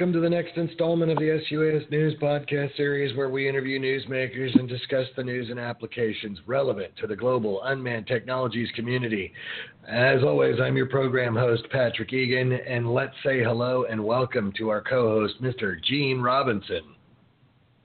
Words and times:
welcome 0.00 0.14
to 0.14 0.20
the 0.20 0.30
next 0.30 0.56
installment 0.56 1.10
of 1.10 1.18
the 1.18 1.38
SUAS 1.50 1.82
News 1.90 2.14
Podcast 2.22 2.74
Series, 2.74 3.14
where 3.18 3.28
we 3.28 3.46
interview 3.46 3.78
newsmakers 3.78 4.58
and 4.58 4.66
discuss 4.66 5.04
the 5.14 5.22
news 5.22 5.50
and 5.50 5.60
applications 5.60 6.38
relevant 6.46 6.90
to 6.96 7.06
the 7.06 7.14
global 7.14 7.60
unmanned 7.64 8.06
technologies 8.06 8.70
community. 8.74 9.30
As 9.86 10.22
always, 10.22 10.58
I'm 10.58 10.74
your 10.74 10.86
program 10.86 11.36
host, 11.36 11.64
Patrick 11.70 12.14
Egan, 12.14 12.50
and 12.50 12.90
let's 12.90 13.12
say 13.22 13.44
hello 13.44 13.84
and 13.90 14.02
welcome 14.02 14.54
to 14.56 14.70
our 14.70 14.80
co 14.80 15.20
host, 15.20 15.34
Mr. 15.42 15.76
Gene 15.84 16.22
Robinson. 16.22 16.94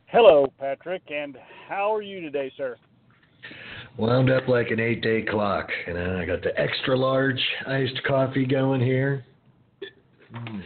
Hello, 0.05 0.53
Patrick, 0.57 1.03
and 1.13 1.37
how 1.67 1.93
are 1.93 2.01
you 2.01 2.21
today, 2.21 2.49
sir? 2.55 2.77
Wound 3.97 4.31
up 4.31 4.47
like 4.47 4.71
an 4.71 4.79
eight 4.79 5.01
day 5.01 5.21
clock, 5.21 5.67
and 5.85 5.97
I 5.97 6.25
got 6.25 6.43
the 6.43 6.57
extra 6.57 6.97
large 6.97 7.41
iced 7.67 8.01
coffee 8.07 8.45
going 8.45 8.79
here. 8.79 9.25
Mm. 10.33 10.63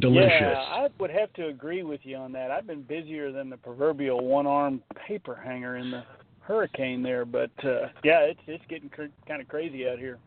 Delicious. 0.00 0.30
Yeah, 0.40 0.58
I 0.58 0.88
would 0.98 1.10
have 1.10 1.32
to 1.34 1.48
agree 1.48 1.82
with 1.82 2.00
you 2.04 2.16
on 2.16 2.32
that. 2.32 2.50
I've 2.50 2.66
been 2.66 2.82
busier 2.82 3.32
than 3.32 3.48
the 3.48 3.56
proverbial 3.56 4.24
one-armed 4.26 4.82
paper 5.06 5.34
hanger 5.34 5.76
in 5.76 5.90
the 5.90 6.04
hurricane 6.40 7.02
there, 7.02 7.24
but 7.24 7.50
uh, 7.64 7.88
yeah, 8.04 8.20
it's 8.20 8.40
it's 8.46 8.64
getting 8.68 8.88
cr- 8.88 9.04
kind 9.26 9.40
of 9.40 9.48
crazy 9.48 9.88
out 9.88 9.98
here. 9.98 10.18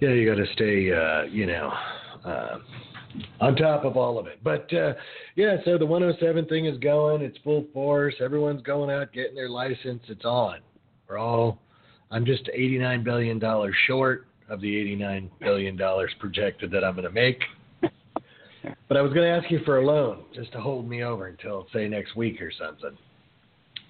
Yeah, 0.00 0.10
you 0.10 0.28
got 0.28 0.40
to 0.40 0.52
stay, 0.52 0.92
uh, 0.92 1.22
you 1.24 1.46
know, 1.46 1.72
uh, 2.24 2.58
on 3.40 3.56
top 3.56 3.84
of 3.84 3.96
all 3.96 4.18
of 4.18 4.26
it. 4.26 4.38
But 4.44 4.72
uh, 4.72 4.94
yeah, 5.34 5.56
so 5.64 5.76
the 5.76 5.86
107 5.86 6.46
thing 6.46 6.66
is 6.66 6.78
going. 6.78 7.22
It's 7.22 7.38
full 7.42 7.66
force. 7.72 8.14
Everyone's 8.20 8.62
going 8.62 8.90
out 8.90 9.12
getting 9.12 9.34
their 9.34 9.48
license. 9.48 10.02
It's 10.08 10.24
on. 10.24 10.60
We're 11.08 11.18
all. 11.18 11.58
I'm 12.10 12.24
just 12.24 12.48
89 12.52 13.02
billion 13.02 13.38
dollars 13.38 13.74
short 13.86 14.26
of 14.48 14.60
the 14.60 14.76
89 14.76 15.30
billion 15.40 15.76
dollars 15.76 16.10
projected 16.20 16.70
that 16.70 16.84
I'm 16.84 16.94
going 16.94 17.04
to 17.04 17.10
make. 17.10 17.42
But 18.88 18.96
I 18.96 19.02
was 19.02 19.12
going 19.12 19.26
to 19.26 19.30
ask 19.30 19.50
you 19.50 19.60
for 19.64 19.78
a 19.78 19.86
loan 19.86 20.24
just 20.34 20.50
to 20.52 20.60
hold 20.60 20.88
me 20.88 21.04
over 21.04 21.26
until 21.26 21.66
say 21.72 21.88
next 21.88 22.16
week 22.16 22.40
or 22.40 22.50
something. 22.50 22.96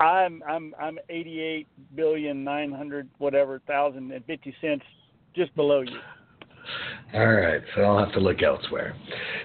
I'm 0.00 0.42
I'm 0.48 0.74
I'm 0.80 0.98
88 1.08 1.66
billion 1.96 2.44
900 2.44 3.08
whatever 3.18 3.60
thousand 3.66 4.12
and 4.12 4.24
fifty 4.24 4.54
cents 4.60 4.84
just 5.34 5.54
below 5.56 5.80
you. 5.80 5.98
All 7.14 7.32
right, 7.32 7.62
so 7.74 7.82
I'll 7.82 7.98
have 7.98 8.12
to 8.12 8.20
look 8.20 8.42
elsewhere. 8.42 8.94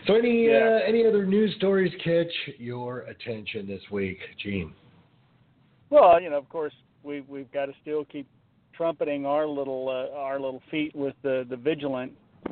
So 0.08 0.16
any 0.16 0.48
yeah. 0.48 0.80
uh, 0.82 0.88
any 0.88 1.08
other 1.08 1.26
news 1.26 1.56
stories 1.58 1.92
catch 2.04 2.32
your 2.58 3.02
attention 3.02 3.66
this 3.66 3.82
week, 3.92 4.18
Gene? 4.42 4.74
Well, 5.90 6.22
you 6.22 6.30
know, 6.30 6.38
of 6.38 6.50
course, 6.50 6.74
we 7.04 7.22
we've 7.22 7.52
got 7.52 7.68
to 7.68 7.74
still 7.82 8.06
keep 8.06 8.28
trumpeting 8.76 9.26
our 9.26 9.48
little 9.48 9.88
uh, 9.90 10.16
our 10.18 10.40
little 10.40 10.62
feat 10.70 10.94
with 10.96 11.16
the 11.24 11.46
the 11.50 11.56
vigilant 11.56 12.12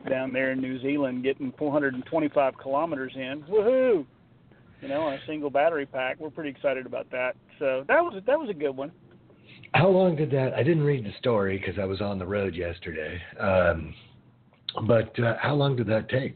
down 0.09 0.33
there 0.33 0.51
in 0.51 0.61
New 0.61 0.81
Zealand, 0.81 1.23
getting 1.23 1.53
425 1.57 2.57
kilometers 2.57 3.13
in. 3.15 3.43
Woohoo! 3.49 4.05
You 4.81 4.87
know, 4.87 5.01
on 5.01 5.13
a 5.13 5.19
single 5.27 5.49
battery 5.49 5.85
pack. 5.85 6.19
We're 6.19 6.31
pretty 6.31 6.49
excited 6.49 6.85
about 6.85 7.09
that. 7.11 7.35
So 7.59 7.85
that 7.87 8.01
was 8.01 8.21
that 8.25 8.39
was 8.39 8.49
a 8.49 8.53
good 8.53 8.75
one. 8.75 8.91
How 9.73 9.87
long 9.87 10.15
did 10.15 10.31
that? 10.31 10.53
I 10.53 10.63
didn't 10.63 10.83
read 10.83 11.05
the 11.05 11.13
story 11.19 11.57
because 11.57 11.79
I 11.79 11.85
was 11.85 12.01
on 12.01 12.19
the 12.19 12.25
road 12.25 12.55
yesterday. 12.55 13.21
Um, 13.39 13.93
but 14.87 15.17
uh, 15.19 15.35
how 15.39 15.53
long 15.53 15.75
did 15.75 15.87
that 15.87 16.09
take? 16.09 16.35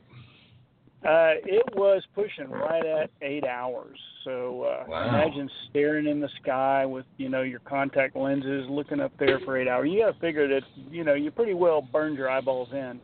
Uh, 1.06 1.38
it 1.46 1.64
was 1.76 2.02
pushing 2.16 2.50
right 2.50 2.84
at 2.84 3.12
eight 3.22 3.46
hours. 3.46 3.98
So 4.24 4.64
uh, 4.64 4.86
wow. 4.88 5.08
imagine 5.08 5.48
staring 5.70 6.08
in 6.08 6.20
the 6.20 6.30
sky 6.42 6.84
with 6.86 7.06
you 7.18 7.30
know 7.30 7.44
your 7.44 7.60
contact 7.60 8.16
lenses, 8.16 8.66
looking 8.70 9.00
up 9.00 9.12
there 9.20 9.40
for 9.46 9.60
eight 9.60 9.68
hours. 9.68 9.90
You 9.92 10.00
got 10.00 10.14
to 10.14 10.20
figure 10.20 10.48
that 10.48 10.64
you 10.90 11.04
know 11.04 11.14
you 11.14 11.30
pretty 11.30 11.54
well 11.54 11.82
burned 11.82 12.18
your 12.18 12.30
eyeballs 12.30 12.70
in. 12.72 13.00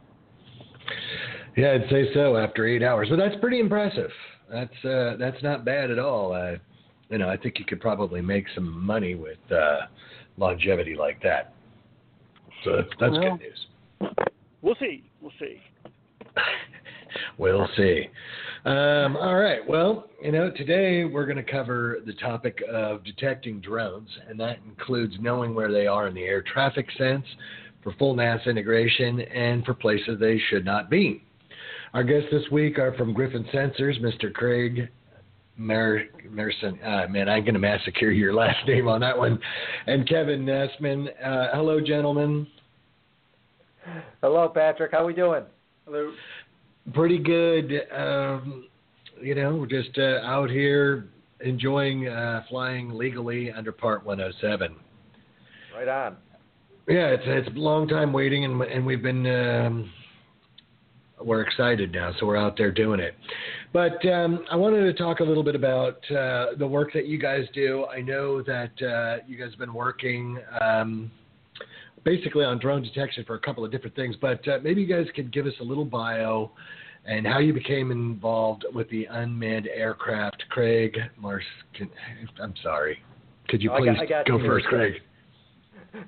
Yeah, 1.58 1.74
I'd 1.74 1.90
say 1.90 2.14
so 2.14 2.38
after 2.38 2.66
eight 2.66 2.84
hours, 2.84 3.10
but 3.10 3.18
that's 3.18 3.36
pretty 3.42 3.60
impressive. 3.60 4.10
That's 4.50 4.86
uh, 4.86 5.16
that's 5.18 5.42
not 5.44 5.66
bad 5.66 5.92
at 5.92 6.00
all. 6.00 6.34
Uh, 6.34 6.56
you 7.10 7.18
know, 7.18 7.30
I 7.30 7.38
think 7.38 7.60
you 7.60 7.66
could 7.66 7.82
probably 7.82 8.22
make 8.22 8.46
some 8.56 8.86
money 8.86 9.16
with 9.16 9.40
uh, 9.52 9.82
longevity 10.38 10.96
like 10.96 11.22
that. 11.24 11.54
So 12.64 12.84
that's, 13.00 13.12
well, 13.12 13.22
good 13.22 13.40
news. 13.40 14.16
We'll 14.62 14.76
see. 14.80 15.04
We'll 15.22 15.34
see. 15.40 15.62
we'll 17.38 17.68
see. 17.76 18.08
Um, 18.64 19.18
all 19.18 19.38
right. 19.38 19.68
Well, 19.68 20.08
you 20.22 20.32
know, 20.32 20.52
today 20.52 21.04
we're 21.04 21.26
going 21.26 21.44
to 21.44 21.52
cover 21.52 21.98
the 22.06 22.14
topic 22.14 22.60
of 22.72 23.04
detecting 23.04 23.60
drones, 23.60 24.10
and 24.30 24.40
that 24.40 24.60
includes 24.68 25.16
knowing 25.20 25.56
where 25.56 25.72
they 25.72 25.88
are 25.88 26.08
in 26.08 26.14
the 26.14 26.24
air 26.24 26.44
traffic 26.44 26.88
sense, 26.98 27.26
for 27.84 27.94
full 27.94 28.16
NAS 28.16 28.46
integration, 28.46 29.22
and 29.22 29.66
for 29.66 29.74
places 29.74 30.20
they 30.20 30.40
should 30.50 30.66
not 30.66 30.90
be. 30.90 31.24
Our 31.94 32.04
guests 32.04 32.30
this 32.32 32.44
week 32.52 32.80
are 32.80 32.94
from 32.94 33.14
Gryphon 33.14 33.46
Sensors, 33.54 34.00
Mr. 34.02 34.34
Craig 34.34 34.90
Mer- 35.58 36.06
Merson. 36.30 36.80
Uh, 36.84 37.08
man, 37.10 37.28
I'm 37.28 37.44
going 37.44 37.54
to 37.54 37.60
massacre 37.60 38.12
your 38.12 38.34
last 38.34 38.58
name 38.68 38.88
on 38.88 39.02
that 39.02 39.18
one. 39.18 39.40
And 39.88 40.08
Kevin 40.08 40.46
Nasman. 40.46 41.08
Uh, 41.24 41.48
hello, 41.54 41.82
gentlemen. 41.82 42.48
Hello, 44.22 44.48
Patrick. 44.48 44.92
How 44.92 45.00
are 45.00 45.06
we 45.06 45.14
doing? 45.14 45.44
Hello. 45.86 46.14
Pretty 46.94 47.18
good. 47.20 47.82
Um, 47.96 48.66
you 49.22 49.36
know, 49.36 49.56
we're 49.56 49.68
just 49.68 49.98
uh, 49.98 50.26
out 50.26 50.50
here 50.50 51.10
enjoying 51.42 52.08
uh, 52.08 52.44
flying 52.50 52.92
legally 52.92 53.52
under 53.52 53.72
Part 53.72 54.06
107. 54.06 54.76
Right 55.76 55.88
on. 55.88 56.18
Yeah, 56.92 57.08
it's 57.08 57.24
it's 57.26 57.48
a 57.56 57.58
long 57.58 57.88
time 57.88 58.12
waiting, 58.12 58.44
and 58.44 58.62
and 58.62 58.86
we've 58.86 59.02
been 59.02 59.26
um, 59.26 59.90
we're 61.24 61.42
excited 61.42 61.94
now, 61.94 62.12
so 62.20 62.26
we're 62.26 62.36
out 62.36 62.58
there 62.58 62.70
doing 62.70 63.00
it. 63.00 63.16
But 63.72 64.06
um, 64.10 64.44
I 64.52 64.58
wanted 64.58 64.82
to 64.82 64.94
talk 64.94 65.22
a 65.22 65.24
little 65.24 65.44
bit 65.44 65.56
about 65.56 66.00
uh, 66.12 66.48
the 66.60 66.68
work 66.68 66.92
that 66.94 67.06
you 67.06 67.18
guys 67.18 67.46
do. 67.54 67.86
I 67.86 68.02
know 68.02 68.42
that 68.42 68.82
uh, 68.82 69.24
you 69.26 69.38
guys 69.38 69.52
have 69.52 69.60
been 69.60 69.74
working 69.74 70.38
um, 70.60 71.10
basically 72.04 72.44
on 72.44 72.60
drone 72.60 72.82
detection 72.82 73.24
for 73.24 73.36
a 73.36 73.40
couple 73.40 73.64
of 73.64 73.72
different 73.72 73.96
things, 73.96 74.18
but 74.20 74.46
uh, 74.50 74.60
maybe 74.62 74.82
you 74.82 74.88
guys 74.88 75.06
could 75.16 75.32
give 75.32 75.46
us 75.46 75.54
a 75.62 75.64
little 75.64 75.86
bio 75.86 76.52
and 77.06 77.26
how 77.26 77.40
you 77.40 77.54
became 77.54 77.92
involved 77.92 78.66
with 78.74 78.90
the 78.90 79.06
unmanned 79.06 79.70
aircraft. 79.74 80.44
Craig 80.50 80.98
Mars, 81.18 81.46
I'm 82.42 82.54
sorry. 82.62 83.02
Could 83.48 83.62
you 83.62 83.70
please 83.70 83.92
I 83.92 83.94
got, 83.94 84.02
I 84.02 84.06
got 84.06 84.28
go 84.28 84.40
first, 84.40 84.66
Craig? 84.66 84.96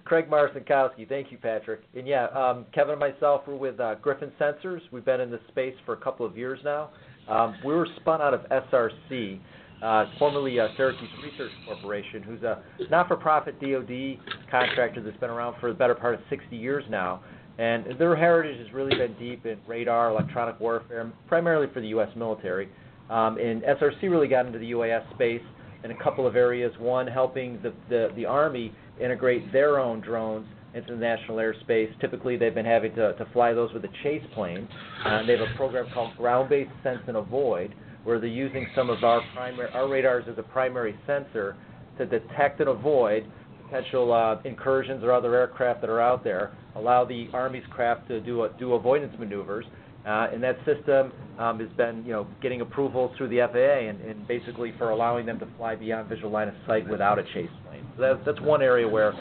Craig 0.06 0.30
Marcinkowski. 0.30 1.08
Thank 1.08 1.32
you, 1.32 1.38
Patrick. 1.38 1.82
And 1.96 2.08
yeah, 2.08 2.28
um, 2.28 2.66
Kevin 2.74 2.92
and 2.92 3.00
myself 3.00 3.48
were 3.48 3.56
with 3.56 3.80
uh, 3.80 3.96
Gryphon 3.96 4.32
Sensors. 4.40 4.80
We've 4.92 5.06
been 5.06 5.22
in 5.22 5.32
this 5.32 5.42
space 5.50 5.76
for 5.86 5.94
a 5.94 5.98
couple 5.98 6.26
of 6.26 6.38
years 6.38 6.60
now. 6.64 6.90
Um, 7.28 7.56
we 7.66 7.74
were 7.74 7.88
spun 7.98 8.22
out 8.22 8.34
of 8.34 8.42
SRC, 8.50 9.40
uh, 9.82 10.06
formerly 10.20 10.60
uh, 10.60 10.68
Syracuse 10.76 11.10
Research 11.24 11.52
Corporation, 11.66 12.22
who's 12.22 12.44
a 12.44 12.62
not-for-profit 12.90 13.60
DoD 13.62 14.20
contractor 14.52 15.02
that's 15.02 15.18
been 15.18 15.30
around 15.30 15.60
for 15.60 15.70
the 15.70 15.76
better 15.76 15.96
part 15.96 16.16
of 16.16 16.22
60 16.30 16.56
years 16.56 16.84
now. 16.90 17.22
And 17.60 17.86
their 18.00 18.16
heritage 18.16 18.60
has 18.60 18.74
really 18.74 18.96
been 18.96 19.14
deep 19.20 19.46
in 19.46 19.58
radar, 19.68 20.10
electronic 20.10 20.60
warfare, 20.60 21.12
primarily 21.28 21.68
for 21.74 21.82
the 21.82 21.88
U.S. 21.90 22.10
military. 22.16 22.68
Um, 23.10 23.38
and 23.38 23.62
SRC 23.62 24.04
really 24.04 24.28
got 24.28 24.46
into 24.48 24.60
the 24.60 24.72
UAS 24.72 25.10
space 25.14 25.42
in 25.84 25.92
a 25.92 26.04
couple 26.04 26.26
of 26.26 26.36
areas. 26.36 26.74
One, 26.80 27.08
helping 27.08 27.62
the, 27.62 27.74
the, 27.90 28.10
the 28.16 28.26
Army 28.26 28.74
integrate 29.02 29.52
their 29.52 29.80
own 29.80 30.02
drones 30.02 30.48
into 30.74 30.94
the 30.94 31.00
national 31.00 31.38
airspace. 31.38 31.90
Typically, 32.00 32.38
they've 32.38 32.56
been 32.56 32.66
having 32.66 32.96
to, 32.96 33.13
to 33.13 33.25
fly 33.34 33.54
those 33.54 33.72
with 33.74 33.84
a 33.86 33.90
chase 34.04 34.24
plane. 34.34 34.68
Uh, 35.06 35.24
they 35.25 35.34
have 35.34 35.42
a 35.42 35.56
program 35.56 35.88
called 35.94 36.16
Ground-Based 36.18 36.72
Sense 36.81 37.02
and 37.07 37.18
Avoid, 37.18 37.75
where 38.04 38.19
they're 38.19 38.30
using 38.30 38.68
some 38.75 38.90
of 38.90 39.04
our 39.04 39.22
primary 39.34 39.69
our 39.74 39.88
radars 39.88 40.25
as 40.30 40.38
a 40.38 40.44
primary 40.44 40.96
sensor 41.06 41.56
to 41.98 42.06
detect 42.06 42.60
and 42.60 42.69
avoid 42.69 43.25
potential 43.63 44.12
uh, 44.12 44.42
incursions 44.44 45.04
or 45.04 45.12
other 45.12 45.36
aircraft 45.36 45.81
that 45.81 45.90
are 45.90 46.02
out 46.02 46.24
there. 46.24 46.52
Allow 46.75 47.06
the 47.06 47.28
Army's 47.34 47.63
craft 47.69 48.07
to 48.07 48.19
do 48.19 48.44
a, 48.44 48.50
do 48.60 48.74
avoidance 48.74 49.13
maneuvers. 49.19 49.66
Uh, 50.06 50.28
and 50.34 50.44
that 50.44 50.58
system 50.66 51.14
um, 51.40 51.60
has 51.60 51.70
been, 51.78 52.04
you 52.06 52.12
know, 52.12 52.28
getting 52.42 52.60
approvals 52.60 53.16
through 53.18 53.30
the 53.30 53.38
FAA 53.52 53.88
and, 53.90 54.02
and 54.02 54.28
basically 54.28 54.74
for 54.78 54.90
allowing 54.90 55.26
them 55.26 55.40
to 55.40 55.48
fly 55.58 55.76
beyond 55.76 56.10
visual 56.10 56.30
line 56.30 56.50
of 56.50 56.56
sight 56.68 56.88
without 56.90 57.18
a 57.18 57.24
chase 57.34 57.50
plane. 57.66 57.86
so 57.96 58.02
that's, 58.02 58.20
that's 58.26 58.42
one 58.42 58.62
area 58.62 58.86
where 58.88 59.14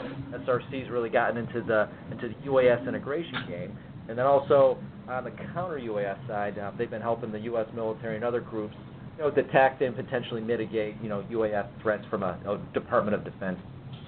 SRC's 0.45 0.89
really 0.89 1.09
gotten 1.09 1.37
into 1.37 1.61
the 1.61 1.87
into 2.11 2.27
the 2.27 2.49
UAS 2.49 2.85
integration 2.85 3.45
game. 3.47 3.77
And 4.09 4.17
then 4.17 4.25
also 4.25 4.77
on 5.07 5.23
the 5.23 5.31
counter 5.53 5.79
UAS 5.79 6.27
side, 6.27 6.59
uh, 6.59 6.71
they've 6.77 6.89
been 6.89 7.01
helping 7.01 7.31
the 7.31 7.39
U.S. 7.39 7.67
military 7.73 8.15
and 8.15 8.25
other 8.25 8.41
groups, 8.41 8.75
you 9.17 9.23
know, 9.23 9.31
detect 9.31 9.81
and 9.81 9.95
potentially 9.95 10.41
mitigate, 10.41 10.95
you 11.01 11.07
know, 11.07 11.23
UAS 11.31 11.67
threats 11.81 12.03
from 12.09 12.23
a, 12.23 12.37
a 12.45 12.73
Department 12.73 13.15
of 13.15 13.23
Defense 13.23 13.59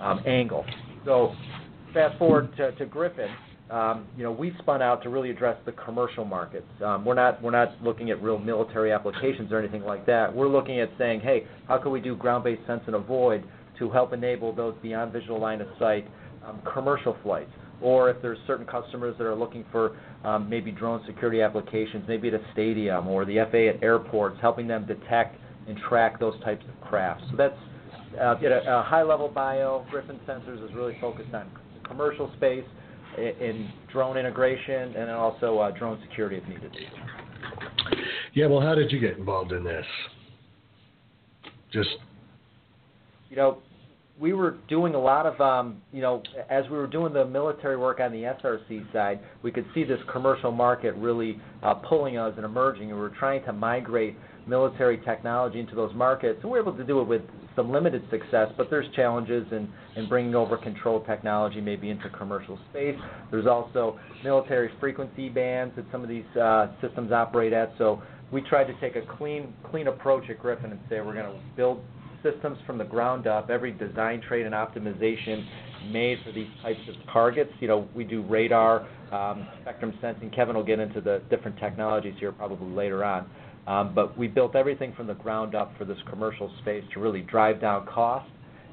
um, 0.01 0.21
angle. 0.25 0.65
So 1.05 1.33
fast 1.93 2.17
forward 2.17 2.55
to, 2.57 2.73
to 2.73 2.85
Gryphon, 2.85 3.29
um, 3.69 4.05
you 4.15 4.23
know, 4.23 4.31
we 4.31 4.53
spun 4.59 4.81
out 4.81 5.01
to 5.03 5.09
really 5.09 5.31
address 5.31 5.57
the 5.65 5.71
commercial 5.71 6.23
markets. 6.23 6.67
Um, 6.83 7.03
we're 7.03 7.15
not 7.15 7.41
we're 7.41 7.51
not 7.51 7.81
looking 7.81 8.11
at 8.11 8.21
real 8.21 8.37
military 8.37 8.91
applications 8.91 9.51
or 9.51 9.59
anything 9.59 9.83
like 9.83 10.05
that. 10.05 10.33
We're 10.33 10.47
looking 10.47 10.79
at 10.79 10.89
saying, 10.99 11.21
hey, 11.21 11.47
how 11.67 11.79
can 11.79 11.91
we 11.91 11.99
do 11.99 12.15
ground-based 12.15 12.65
sense 12.67 12.81
and 12.85 12.95
avoid 12.95 13.43
to 13.79 13.89
help 13.89 14.13
enable 14.13 14.53
those 14.53 14.75
beyond 14.81 15.11
visual 15.11 15.39
line 15.39 15.61
of 15.61 15.67
sight 15.79 16.07
um, 16.45 16.61
commercial 16.73 17.17
flights. 17.23 17.51
or 17.81 18.09
if 18.09 18.21
there's 18.21 18.37
certain 18.47 18.65
customers 18.65 19.15
that 19.17 19.25
are 19.25 19.35
looking 19.35 19.65
for 19.71 19.97
um, 20.23 20.47
maybe 20.49 20.71
drone 20.71 21.03
security 21.05 21.41
applications, 21.41 22.05
maybe 22.07 22.27
at 22.29 22.33
a 22.35 22.41
stadium 22.53 23.07
or 23.07 23.25
the 23.25 23.35
FAA 23.51 23.75
at 23.75 23.83
airports, 23.83 24.37
helping 24.41 24.67
them 24.67 24.85
detect 24.85 25.35
and 25.67 25.77
track 25.89 26.19
those 26.19 26.39
types 26.43 26.63
of 26.69 26.87
crafts. 26.87 27.23
So 27.31 27.37
that's 27.37 27.57
uh, 28.19 28.35
at 28.35 28.43
a, 28.43 28.79
a 28.79 28.83
high 28.83 29.03
level 29.03 29.27
bio. 29.27 29.85
Gryphon 29.91 30.19
Sensors 30.27 30.63
is 30.63 30.73
really 30.73 30.97
focused 31.01 31.33
on 31.33 31.49
commercial 31.87 32.31
space 32.37 32.63
in 33.17 33.69
drone 33.91 34.17
integration 34.17 34.95
and 34.95 35.09
also 35.11 35.59
uh, 35.59 35.71
drone 35.71 35.99
security 36.09 36.37
if 36.37 36.47
needed. 36.47 36.75
Yeah, 38.33 38.47
well, 38.47 38.61
how 38.61 38.75
did 38.75 38.91
you 38.91 38.99
get 38.99 39.17
involved 39.17 39.51
in 39.51 39.63
this? 39.63 39.85
Just 41.71 41.89
you 43.29 43.35
know, 43.35 43.57
we 44.19 44.33
were 44.33 44.57
doing 44.69 44.95
a 44.95 44.99
lot 44.99 45.25
of, 45.25 45.39
um, 45.41 45.81
you 45.91 46.01
know, 46.01 46.23
as 46.49 46.63
we 46.65 46.77
were 46.77 46.87
doing 46.87 47.11
the 47.13 47.25
military 47.25 47.75
work 47.75 47.99
on 47.99 48.11
the 48.11 48.19
SRC 48.19 48.91
side, 48.93 49.19
we 49.43 49.51
could 49.51 49.65
see 49.73 49.83
this 49.83 49.99
commercial 50.11 50.51
market 50.51 50.95
really 50.95 51.39
uh, 51.63 51.73
pulling 51.73 52.17
us 52.17 52.33
and 52.37 52.45
emerging, 52.45 52.91
and 52.91 52.93
we 52.93 52.99
were 53.01 53.13
trying 53.19 53.43
to 53.43 53.51
migrate 53.51 54.15
military 54.47 54.97
technology 54.99 55.59
into 55.59 55.75
those 55.75 55.93
markets, 55.95 56.39
and 56.41 56.51
we 56.51 56.59
were 56.59 56.63
able 56.63 56.77
to 56.77 56.83
do 56.83 57.01
it 57.01 57.07
with 57.07 57.21
some 57.55 57.71
limited 57.71 58.03
success, 58.11 58.49
but 58.57 58.69
there's 58.69 58.85
challenges 58.95 59.45
in, 59.51 59.69
in 59.95 60.07
bringing 60.09 60.35
over 60.35 60.57
controlled 60.57 61.05
technology 61.05 61.61
maybe 61.61 61.89
into 61.89 62.09
commercial 62.09 62.59
space. 62.69 62.97
There's 63.31 63.47
also 63.47 63.99
military 64.23 64.69
frequency 64.79 65.29
bands 65.29 65.75
that 65.75 65.85
some 65.91 66.03
of 66.03 66.09
these 66.09 66.25
uh, 66.39 66.67
systems 66.81 67.11
operate 67.11 67.53
at, 67.53 67.73
so 67.77 68.01
we 68.31 68.41
tried 68.41 68.65
to 68.65 68.79
take 68.79 68.95
a 68.95 69.01
clean, 69.17 69.53
clean 69.69 69.87
approach 69.87 70.29
at 70.29 70.39
Gryphon 70.39 70.71
and 70.71 70.79
say 70.89 70.99
we're 70.99 71.13
going 71.13 71.31
to 71.31 71.39
build 71.55 71.81
systems 72.23 72.57
from 72.65 72.77
the 72.77 72.83
ground 72.83 73.27
up, 73.27 73.49
every 73.49 73.71
design 73.71 74.21
trade 74.27 74.45
and 74.45 74.55
optimization 74.55 75.45
made 75.91 76.17
for 76.25 76.31
these 76.31 76.47
types 76.61 76.79
of 76.89 76.95
targets. 77.13 77.51
You 77.59 77.67
know, 77.67 77.87
we 77.93 78.03
do 78.03 78.23
radar, 78.23 78.87
um, 79.11 79.47
spectrum 79.61 79.93
sensing. 80.01 80.31
Kevin 80.31 80.55
will 80.55 80.63
get 80.63 80.79
into 80.79 81.01
the 81.01 81.21
different 81.29 81.57
technologies 81.59 82.15
here 82.19 82.31
probably 82.31 82.67
later 82.75 83.03
on. 83.03 83.29
Um, 83.67 83.95
but 83.95 84.17
we 84.17 84.27
built 84.27 84.55
everything 84.55 84.93
from 84.95 85.07
the 85.07 85.15
ground 85.15 85.55
up 85.55 85.73
for 85.77 85.85
this 85.85 85.97
commercial 86.09 86.51
space 86.61 86.83
to 86.93 86.99
really 86.99 87.21
drive 87.21 87.59
down 87.59 87.85
costs 87.87 88.29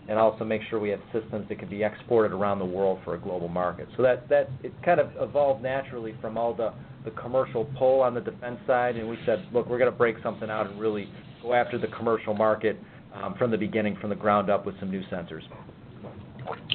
and 0.09 0.19
also 0.19 0.45
make 0.45 0.61
sure 0.69 0.81
we 0.81 0.91
have 0.91 1.01
systems 1.13 1.49
that 1.49 1.59
can 1.59 1.69
be 1.69 1.83
exported 1.83 2.33
around 2.33 2.59
the 2.59 2.65
world 2.65 2.99
for 3.05 3.15
a 3.15 3.19
global 3.19 3.49
market. 3.49 3.89
So 3.97 4.03
that 4.03 4.29
that 4.29 4.51
it 4.63 4.73
kind 4.85 5.01
of 5.01 5.11
evolved 5.19 5.63
naturally 5.63 6.15
from 6.21 6.37
all 6.37 6.53
the 6.53 6.73
the 7.05 7.11
commercial 7.13 7.65
pull 7.79 8.01
on 8.01 8.15
the 8.15 8.21
defense 8.21 8.59
side, 8.67 8.97
and 8.97 9.09
we 9.09 9.19
said, 9.27 9.45
look, 9.53 9.69
we're 9.69 9.79
going 9.79 9.91
to 9.91 9.97
break 9.97 10.17
something 10.23 10.49
out 10.49 10.71
and 10.71 10.79
really 10.81 11.09
go 11.43 11.53
after 11.53 11.79
the 11.79 11.89
commercial 11.89 12.35
market 12.35 12.79
um, 13.15 13.35
from 13.37 13.51
the 13.51 13.59
beginning, 13.59 13.97
from 14.01 14.11
the 14.11 14.17
ground 14.17 14.51
up, 14.51 14.65
with 14.65 14.79
some 14.79 14.91
new 14.91 15.03
sensors. 15.11 15.43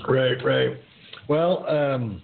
Right, 0.07 0.43
right. 0.43 0.77
Well, 1.29 1.65
um, 1.67 2.21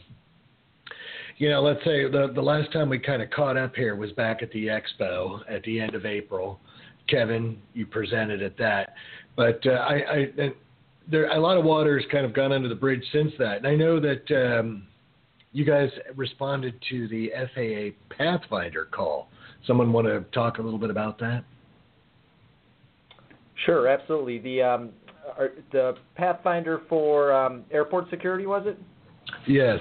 you 1.37 1.49
know, 1.49 1.61
let's 1.61 1.83
say 1.83 2.09
the 2.09 2.31
the 2.33 2.41
last 2.41 2.71
time 2.71 2.89
we 2.89 2.99
kind 2.99 3.21
of 3.21 3.29
caught 3.31 3.57
up 3.57 3.75
here 3.75 3.95
was 3.95 4.11
back 4.13 4.41
at 4.41 4.51
the 4.51 4.67
expo 4.67 5.41
at 5.49 5.63
the 5.63 5.79
end 5.79 5.95
of 5.95 6.05
April. 6.05 6.59
Kevin, 7.09 7.57
you 7.73 7.85
presented 7.85 8.41
at 8.41 8.57
that, 8.57 8.93
but 9.35 9.59
uh, 9.65 9.71
I, 9.71 9.95
I 9.95 10.53
there 11.09 11.29
a 11.29 11.39
lot 11.39 11.57
of 11.57 11.65
water 11.65 11.99
has 11.99 12.09
kind 12.11 12.25
of 12.25 12.33
gone 12.33 12.51
under 12.51 12.69
the 12.69 12.75
bridge 12.75 13.03
since 13.11 13.31
that, 13.39 13.57
and 13.57 13.67
I 13.67 13.75
know 13.75 13.99
that 13.99 14.59
um, 14.59 14.87
you 15.51 15.65
guys 15.65 15.89
responded 16.15 16.75
to 16.89 17.07
the 17.07 17.31
FAA 17.53 18.15
Pathfinder 18.15 18.85
call. 18.85 19.27
Someone 19.67 19.91
want 19.91 20.07
to 20.07 20.21
talk 20.33 20.57
a 20.59 20.61
little 20.61 20.79
bit 20.79 20.89
about 20.89 21.19
that? 21.19 21.43
Sure, 23.65 23.87
absolutely. 23.87 24.39
The 24.39 24.61
um, 24.61 24.89
the 25.71 25.95
Pathfinder 26.15 26.81
for 26.89 27.33
um, 27.33 27.63
airport 27.71 28.09
security 28.09 28.45
was 28.45 28.63
it? 28.65 28.77
Yes. 29.47 29.79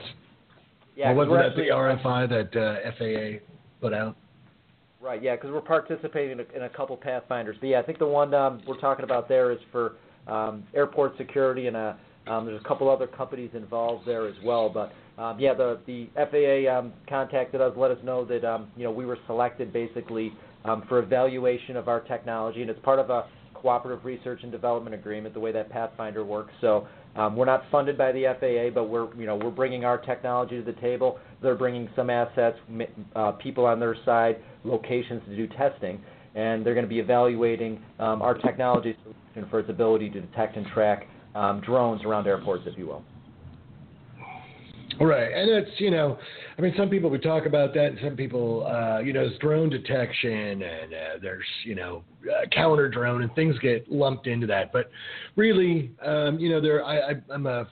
Yeah. 0.97 1.13
Well, 1.13 1.29
wasn't 1.29 1.55
that 1.55 1.63
the 1.63 1.69
RFI 1.69 2.29
that 2.29 2.61
uh, 2.61 2.91
FAA 2.99 3.45
put 3.81 3.95
out? 3.95 4.17
Right. 5.01 5.23
Yeah, 5.23 5.35
because 5.35 5.51
we're 5.51 5.61
participating 5.61 6.33
in 6.33 6.41
a, 6.41 6.57
in 6.57 6.63
a, 6.63 6.69
couple 6.69 6.97
Pathfinders. 6.97 7.57
But 7.61 7.69
yeah, 7.69 7.81
I 7.81 7.83
think 7.83 7.99
the 7.99 8.07
one 8.07 8.33
um, 8.35 8.63
we're 8.67 8.79
talking 8.81 9.05
about 9.05 9.29
there 9.29 9.51
is 9.51 9.59
for 9.73 9.95
um, 10.29 10.65
airport 10.75 11.17
security, 11.17 11.67
and 11.67 11.77
a, 11.77 11.99
uh, 12.27 12.31
um, 12.31 12.47
there's 12.47 12.61
a 12.61 12.69
couple 12.69 12.89
other 12.89 13.09
companies 13.09 13.51
involved 13.55 14.07
there 14.07 14.29
as 14.29 14.37
well. 14.45 14.69
But 14.69 14.93
um, 15.21 15.41
yeah, 15.41 15.55
the 15.55 15.81
the 15.87 16.09
FAA 16.15 16.73
um, 16.73 16.93
contacted 17.09 17.61
us, 17.61 17.73
let 17.77 17.91
us 17.91 17.99
know 18.05 18.25
that 18.27 18.67
you 18.77 18.85
know 18.85 18.93
we 18.93 19.07
were 19.07 19.19
selected 19.27 19.73
basically 19.73 20.33
for 20.89 21.01
evaluation 21.01 21.77
of 21.77 21.89
our 21.89 22.01
technology, 22.01 22.61
and 22.61 22.71
it's 22.71 22.81
part 22.85 23.01
of 23.01 23.11
a 23.11 23.27
cooperative 23.55 24.05
research 24.05 24.41
and 24.43 24.53
development 24.53 24.95
agreement, 24.95 25.35
the 25.35 25.41
way 25.41 25.53
that 25.53 25.71
Pathfinder 25.71 26.25
works. 26.25 26.53
So 26.61 26.87
um, 27.17 27.37
we're 27.37 27.45
not 27.45 27.65
funded 27.71 27.99
by 27.99 28.13
the 28.13 28.25
FAA, 28.41 28.75
but 28.75 28.89
we're 28.89 29.15
you 29.17 29.27
know 29.27 29.37
we're 29.37 29.51
bringing 29.51 29.85
our 29.85 29.99
technology 29.99 30.57
to 30.57 30.63
the 30.63 30.79
table. 30.81 31.19
They're 31.43 31.55
bringing 31.55 31.89
some 31.95 32.09
assets, 32.09 32.59
uh, 33.15 33.33
people 33.33 33.67
on 33.67 33.79
their 33.81 33.97
side, 34.05 34.37
locations 34.65 35.23
to 35.29 35.37
do 35.37 35.47
testing, 35.49 36.01
and 36.35 36.65
they're 36.65 36.75
going 36.75 36.87
to 36.87 36.91
be 36.91 37.01
evaluating 37.01 37.83
um, 37.99 38.23
our 38.23 38.35
technology 38.35 38.97
solution 39.03 39.51
for 39.51 39.61
its 39.61 39.69
ability 39.69 40.09
to 40.11 40.21
detect 40.21 40.57
and 40.57 40.67
track 40.69 41.07
um, 41.35 41.61
drones 41.61 42.05
around 42.05 42.27
airports, 42.27 42.65
if 42.67 42.79
you 42.79 42.87
will. 42.87 43.05
Right, 45.01 45.33
and 45.33 45.51
it's 45.51 45.81
you 45.81 45.91
know, 45.91 46.19
I 46.59 46.61
mean, 46.61 46.75
some 46.77 46.91
people 46.91 47.09
we 47.09 47.19
talk 47.19 47.47
about 47.47 47.73
that, 47.75 47.87
and 47.87 47.99
some 48.03 48.17
people, 48.17 48.67
uh, 48.67 48.99
you 49.01 49.13
know, 49.13 49.23
it's 49.23 49.39
drone 49.39 49.71
detection, 49.71 50.63
and 50.63 50.93
uh, 50.93 51.19
there's 51.21 51.47
you 51.65 51.75
know, 51.75 52.03
uh, 52.31 52.47
counter 52.53 52.89
drone, 52.89 53.23
and 53.23 53.35
things 53.35 53.59
get 53.61 53.91
lumped 53.91 54.27
into 54.27 54.47
that. 54.49 54.73
But 54.73 54.91
really, 55.35 55.93
um, 56.05 56.39
you 56.39 56.51
know, 56.51 56.61
there, 56.61 56.85
I, 56.85 56.99
I, 56.99 57.13
I'm 57.31 57.47
a, 57.47 57.67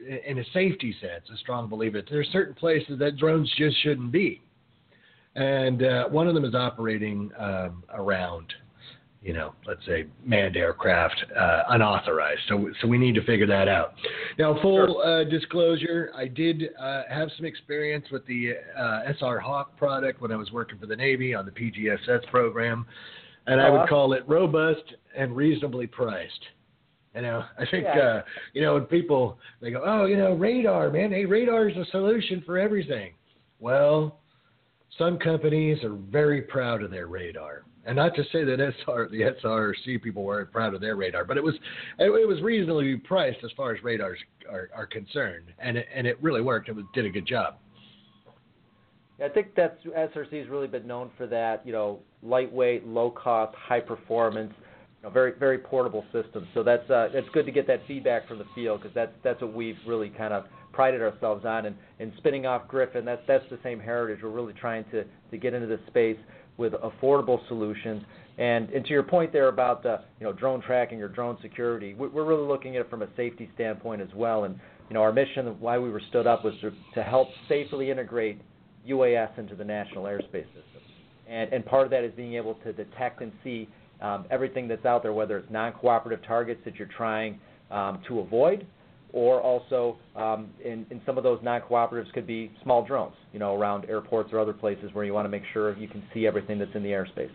in 0.00 0.38
a 0.38 0.44
safety 0.52 0.94
sense, 1.00 1.24
a 1.32 1.36
strong 1.38 1.68
believer. 1.68 2.02
There 2.08 2.20
are 2.20 2.24
certain 2.24 2.54
places 2.54 2.98
that 2.98 3.16
drones 3.16 3.50
just 3.56 3.82
shouldn't 3.82 4.12
be, 4.12 4.42
and 5.34 5.82
uh, 5.82 6.08
one 6.08 6.28
of 6.28 6.34
them 6.34 6.44
is 6.44 6.54
operating 6.54 7.30
um, 7.38 7.84
around 7.94 8.52
you 9.22 9.32
know, 9.32 9.54
let's 9.66 9.84
say 9.86 10.06
manned 10.24 10.56
aircraft 10.56 11.16
uh, 11.36 11.62
unauthorized. 11.70 12.40
So, 12.48 12.70
so 12.80 12.86
we 12.86 12.98
need 12.98 13.14
to 13.16 13.24
figure 13.24 13.46
that 13.46 13.66
out. 13.66 13.94
Now, 14.38 14.60
full 14.62 15.00
uh, 15.00 15.24
disclosure, 15.24 16.12
I 16.14 16.28
did 16.28 16.70
uh, 16.80 17.02
have 17.10 17.28
some 17.36 17.44
experience 17.44 18.06
with 18.12 18.24
the 18.26 18.52
uh, 18.78 19.12
SR 19.18 19.40
Hawk 19.40 19.76
product 19.76 20.20
when 20.20 20.30
I 20.30 20.36
was 20.36 20.52
working 20.52 20.78
for 20.78 20.86
the 20.86 20.96
Navy 20.96 21.34
on 21.34 21.44
the 21.44 21.50
PGSS 21.50 22.26
program, 22.30 22.86
and 23.46 23.60
I 23.60 23.68
would 23.68 23.78
uh-huh. 23.78 23.88
call 23.88 24.12
it 24.12 24.22
robust 24.28 24.94
and 25.16 25.34
reasonably 25.34 25.86
priced. 25.86 26.32
You 27.14 27.22
know, 27.22 27.44
I 27.58 27.64
think 27.70 27.84
yeah. 27.84 27.98
uh, 27.98 28.22
you 28.52 28.60
know 28.60 28.74
when 28.74 28.84
people 28.84 29.38
they 29.62 29.70
go, 29.70 29.82
oh, 29.84 30.04
you 30.04 30.18
know, 30.18 30.34
radar, 30.34 30.90
man, 30.90 31.10
hey, 31.10 31.24
radar 31.24 31.68
is 31.68 31.76
a 31.76 31.86
solution 31.90 32.42
for 32.44 32.58
everything. 32.58 33.14
Well, 33.58 34.20
some 34.98 35.18
companies 35.18 35.82
are 35.82 35.94
very 35.94 36.42
proud 36.42 36.82
of 36.82 36.90
their 36.90 37.06
radar 37.06 37.64
and 37.86 37.96
not 37.96 38.14
to 38.16 38.24
say 38.32 38.44
that 38.44 38.58
SR, 38.58 39.08
the 39.10 39.32
SRC 39.42 40.02
people 40.02 40.24
weren't 40.24 40.50
proud 40.52 40.74
of 40.74 40.80
their 40.80 40.96
radar, 40.96 41.24
but 41.24 41.36
it 41.36 41.44
was 41.44 41.54
it, 41.98 42.10
it 42.10 42.28
was 42.28 42.42
reasonably 42.42 42.96
priced 42.96 43.42
as 43.44 43.50
far 43.56 43.74
as 43.74 43.82
radars 43.82 44.18
are, 44.50 44.68
are 44.74 44.86
concerned, 44.86 45.52
and 45.58 45.76
it, 45.76 45.86
and 45.94 46.06
it 46.06 46.18
really 46.20 46.42
worked. 46.42 46.68
It 46.68 46.74
was, 46.74 46.84
did 46.92 47.06
a 47.06 47.10
good 47.10 47.26
job. 47.26 47.56
I 49.24 49.28
think 49.28 49.54
that's 49.54 49.82
SRC 49.84 50.40
has 50.40 50.48
really 50.48 50.66
been 50.66 50.86
known 50.86 51.10
for 51.16 51.26
that. 51.28 51.64
You 51.64 51.72
know, 51.72 52.00
lightweight, 52.22 52.86
low 52.86 53.10
cost, 53.10 53.54
high 53.56 53.80
performance, 53.80 54.52
you 54.58 55.04
know, 55.04 55.10
very 55.10 55.32
very 55.38 55.58
portable 55.58 56.04
system. 56.12 56.46
So 56.54 56.62
that's 56.62 56.88
uh, 56.90 57.08
it's 57.12 57.28
good 57.32 57.46
to 57.46 57.52
get 57.52 57.66
that 57.68 57.80
feedback 57.86 58.26
from 58.26 58.38
the 58.38 58.46
field 58.54 58.82
because 58.82 58.94
that's 58.94 59.12
that's 59.22 59.40
what 59.40 59.54
we've 59.54 59.78
really 59.86 60.10
kind 60.10 60.34
of 60.34 60.46
prided 60.76 61.00
ourselves 61.00 61.44
on. 61.46 61.66
And, 61.66 61.76
and 61.98 62.12
spinning 62.18 62.46
off 62.46 62.68
Gryphon, 62.68 63.04
that's 63.04 63.22
that's 63.26 63.44
the 63.50 63.58
same 63.64 63.80
heritage. 63.80 64.22
We're 64.22 64.28
really 64.28 64.52
trying 64.52 64.84
to 64.92 65.04
to 65.30 65.36
get 65.38 65.54
into 65.54 65.66
this 65.66 65.80
space 65.88 66.18
with 66.58 66.74
affordable 66.74 67.46
solutions. 67.48 68.02
And, 68.38 68.68
and 68.70 68.84
to 68.84 68.90
your 68.90 69.02
point 69.02 69.32
there 69.32 69.48
about 69.48 69.82
the 69.82 70.00
you 70.20 70.26
know 70.26 70.32
drone 70.32 70.60
tracking 70.60 71.02
or 71.02 71.08
drone 71.08 71.38
security, 71.40 71.94
we're 71.94 72.24
really 72.24 72.46
looking 72.46 72.76
at 72.76 72.82
it 72.82 72.90
from 72.90 73.02
a 73.02 73.08
safety 73.16 73.50
standpoint 73.54 74.02
as 74.02 74.10
well. 74.14 74.44
And 74.44 74.60
you 74.88 74.94
know 74.94 75.00
our 75.00 75.12
mission, 75.12 75.46
why 75.58 75.78
we 75.78 75.90
were 75.90 76.02
stood 76.10 76.26
up, 76.26 76.44
was 76.44 76.54
to, 76.60 76.70
to 76.94 77.02
help 77.02 77.28
safely 77.48 77.90
integrate 77.90 78.40
UAS 78.86 79.36
into 79.38 79.56
the 79.56 79.64
national 79.64 80.04
airspace 80.04 80.46
system. 80.46 80.82
And, 81.28 81.52
and 81.52 81.66
part 81.66 81.84
of 81.84 81.90
that 81.90 82.04
is 82.04 82.12
being 82.14 82.34
able 82.34 82.54
to 82.62 82.72
detect 82.72 83.20
and 83.20 83.32
see 83.42 83.68
um, 84.00 84.26
everything 84.30 84.68
that's 84.68 84.84
out 84.84 85.02
there, 85.02 85.12
whether 85.12 85.38
it's 85.38 85.50
non-cooperative 85.50 86.24
targets 86.24 86.60
that 86.64 86.76
you're 86.76 86.88
trying 86.96 87.40
um, 87.70 88.00
to 88.06 88.20
avoid, 88.20 88.64
or 89.12 89.40
also 89.40 89.96
um, 90.14 90.50
in, 90.64 90.86
in 90.90 91.00
some 91.06 91.16
of 91.16 91.24
those 91.24 91.38
non-cooperatives 91.42 92.12
could 92.12 92.26
be 92.26 92.52
small 92.62 92.84
drones, 92.84 93.14
you 93.32 93.38
know, 93.38 93.54
around 93.54 93.84
airports 93.86 94.32
or 94.32 94.38
other 94.38 94.52
places 94.52 94.90
where 94.92 95.04
you 95.04 95.14
want 95.14 95.24
to 95.24 95.30
make 95.30 95.44
sure 95.52 95.76
you 95.78 95.88
can 95.88 96.02
see 96.12 96.26
everything 96.26 96.58
that's 96.58 96.74
in 96.74 96.82
the 96.82 96.90
airspace. 96.90 97.30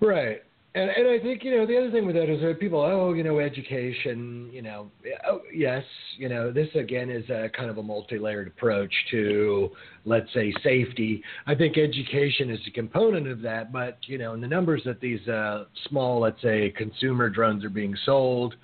Right. 0.00 0.42
And, 0.74 0.90
and 0.90 1.08
I 1.08 1.18
think, 1.18 1.42
you 1.42 1.56
know, 1.56 1.66
the 1.66 1.78
other 1.78 1.90
thing 1.90 2.06
with 2.06 2.16
that 2.16 2.30
is 2.30 2.42
that 2.42 2.60
people, 2.60 2.80
oh, 2.80 3.14
you 3.14 3.24
know, 3.24 3.38
education, 3.38 4.50
you 4.52 4.60
know, 4.60 4.90
oh, 5.26 5.40
yes, 5.54 5.82
you 6.18 6.28
know, 6.28 6.52
this 6.52 6.68
again 6.74 7.08
is 7.08 7.24
a 7.30 7.48
kind 7.56 7.70
of 7.70 7.78
a 7.78 7.82
multi 7.82 8.18
layered 8.18 8.46
approach 8.46 8.92
to, 9.10 9.70
let's 10.04 10.30
say, 10.34 10.52
safety. 10.62 11.22
I 11.46 11.54
think 11.54 11.78
education 11.78 12.50
is 12.50 12.60
a 12.66 12.70
component 12.72 13.26
of 13.26 13.40
that, 13.40 13.72
but, 13.72 13.96
you 14.02 14.18
know, 14.18 14.34
in 14.34 14.42
the 14.42 14.48
numbers 14.48 14.82
that 14.84 15.00
these 15.00 15.26
uh, 15.28 15.64
small, 15.88 16.20
let's 16.20 16.42
say, 16.42 16.74
consumer 16.76 17.30
drones 17.30 17.64
are 17.64 17.70
being 17.70 17.96
sold, 18.04 18.54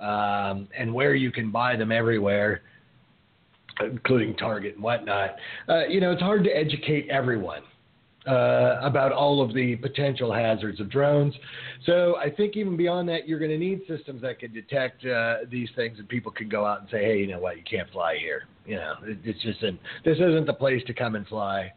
um, 0.00 0.68
and 0.76 0.92
where 0.92 1.14
you 1.14 1.30
can 1.32 1.50
buy 1.50 1.76
them 1.76 1.92
everywhere. 1.92 2.62
including 3.80 4.34
Target 4.36 4.74
and 4.74 4.82
whatnot. 4.82 5.36
Uh, 5.68 5.86
you 5.86 6.00
know, 6.00 6.10
it's 6.12 6.22
hard 6.22 6.44
to 6.44 6.50
educate 6.50 7.08
everyone. 7.10 7.62
Uh, 8.26 8.80
about 8.82 9.12
all 9.12 9.40
of 9.40 9.54
the 9.54 9.76
potential 9.76 10.32
hazards 10.32 10.80
of 10.80 10.90
drones. 10.90 11.32
So 11.84 12.16
I 12.16 12.28
think 12.28 12.56
even 12.56 12.76
beyond 12.76 13.08
that, 13.08 13.28
you're 13.28 13.38
going 13.38 13.52
to 13.52 13.56
need 13.56 13.82
systems 13.86 14.20
that 14.22 14.40
can 14.40 14.52
detect 14.52 15.06
uh, 15.06 15.46
these 15.48 15.68
things, 15.76 16.00
and 16.00 16.08
people 16.08 16.32
can 16.32 16.48
go 16.48 16.66
out 16.66 16.80
and 16.80 16.88
say, 16.90 17.04
"Hey, 17.04 17.18
you 17.20 17.28
know 17.28 17.38
what? 17.38 17.56
You 17.56 17.62
can't 17.62 17.88
fly 17.92 18.16
here. 18.18 18.48
You 18.66 18.76
know, 18.76 18.94
it, 19.04 19.18
it's 19.22 19.40
just 19.44 19.62
an, 19.62 19.78
this 20.04 20.16
isn't 20.16 20.44
the 20.44 20.54
place 20.54 20.82
to 20.88 20.92
come 20.92 21.14
and 21.14 21.24
fly." 21.28 21.72